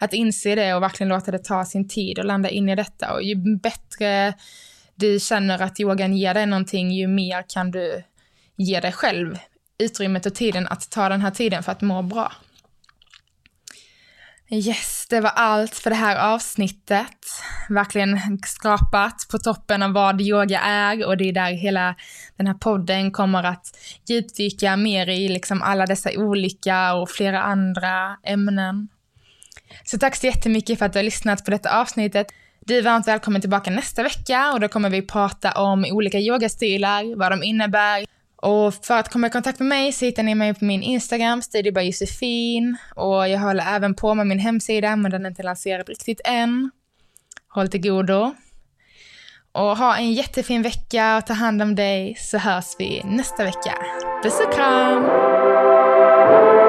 att 0.00 0.12
inse 0.12 0.54
det 0.54 0.74
och 0.74 0.82
verkligen 0.82 1.08
låta 1.08 1.30
det 1.30 1.44
ta 1.44 1.64
sin 1.64 1.88
tid 1.88 2.18
och 2.18 2.24
landa 2.24 2.48
in 2.48 2.68
i 2.68 2.76
detta. 2.76 3.12
Och 3.12 3.22
ju 3.22 3.34
bättre 3.56 4.34
du 5.00 5.20
känner 5.20 5.62
att 5.62 5.80
yogan 5.80 6.16
ger 6.16 6.34
dig 6.34 6.46
någonting, 6.46 6.90
ju 6.90 7.06
mer 7.06 7.44
kan 7.48 7.70
du 7.70 8.02
ge 8.56 8.80
dig 8.80 8.92
själv 8.92 9.38
utrymmet 9.78 10.26
och 10.26 10.34
tiden 10.34 10.66
att 10.66 10.90
ta 10.90 11.08
den 11.08 11.20
här 11.20 11.30
tiden 11.30 11.62
för 11.62 11.72
att 11.72 11.80
må 11.80 12.02
bra. 12.02 12.32
Yes, 14.52 15.06
det 15.10 15.20
var 15.20 15.30
allt 15.30 15.74
för 15.74 15.90
det 15.90 15.96
här 15.96 16.34
avsnittet. 16.34 17.26
Verkligen 17.68 18.18
skrapat 18.46 19.26
på 19.30 19.38
toppen 19.38 19.82
av 19.82 19.92
vad 19.92 20.20
yoga 20.20 20.60
är 20.60 21.06
och 21.06 21.16
det 21.16 21.28
är 21.28 21.32
där 21.32 21.52
hela 21.52 21.94
den 22.36 22.46
här 22.46 22.54
podden 22.54 23.10
kommer 23.10 23.44
att 23.44 23.66
djupdyka 24.08 24.76
mer 24.76 25.08
i 25.08 25.28
liksom 25.28 25.62
alla 25.62 25.86
dessa 25.86 26.10
olika 26.16 26.94
och 26.94 27.10
flera 27.10 27.42
andra 27.42 28.16
ämnen. 28.24 28.88
Så 29.84 29.98
tack 29.98 30.16
så 30.16 30.26
jättemycket 30.26 30.78
för 30.78 30.86
att 30.86 30.92
du 30.92 30.98
har 30.98 31.04
lyssnat 31.04 31.44
på 31.44 31.50
detta 31.50 31.80
avsnittet. 31.80 32.26
Du 32.66 32.78
är 32.78 32.82
varmt 32.82 33.08
välkommen 33.08 33.40
tillbaka 33.40 33.70
nästa 33.70 34.02
vecka 34.02 34.52
och 34.52 34.60
då 34.60 34.68
kommer 34.68 34.90
vi 34.90 35.02
prata 35.02 35.52
om 35.52 35.84
olika 35.90 36.18
yogastilar, 36.18 37.16
vad 37.16 37.32
de 37.32 37.42
innebär, 37.42 38.04
och 38.42 38.74
för 38.74 38.98
att 38.98 39.08
komma 39.08 39.26
i 39.26 39.30
kontakt 39.30 39.58
med 39.58 39.68
mig 39.68 39.92
så 39.92 40.04
hittar 40.04 40.22
ni 40.22 40.34
mig 40.34 40.54
på 40.54 40.64
min 40.64 40.82
Instagram, 40.82 41.42
Studio 41.42 41.72
by 41.72 41.80
Josefin. 41.80 42.76
Och 42.96 43.28
jag 43.28 43.38
håller 43.38 43.74
även 43.74 43.94
på 43.94 44.14
med 44.14 44.26
min 44.26 44.38
hemsida, 44.38 44.96
men 44.96 45.10
den 45.10 45.24
är 45.24 45.30
inte 45.30 45.42
lanserad 45.42 45.88
riktigt 45.88 46.20
än. 46.24 46.70
Håll 47.48 47.68
till 47.68 47.82
godo. 47.82 48.34
Och 49.52 49.76
ha 49.76 49.96
en 49.96 50.12
jättefin 50.12 50.62
vecka 50.62 51.16
och 51.16 51.26
ta 51.26 51.32
hand 51.32 51.62
om 51.62 51.74
dig 51.74 52.16
så 52.18 52.38
hörs 52.38 52.74
vi 52.78 53.02
nästa 53.04 53.44
vecka. 53.44 53.74
Puss 54.22 54.40
och 54.46 54.54
kram! 54.54 56.59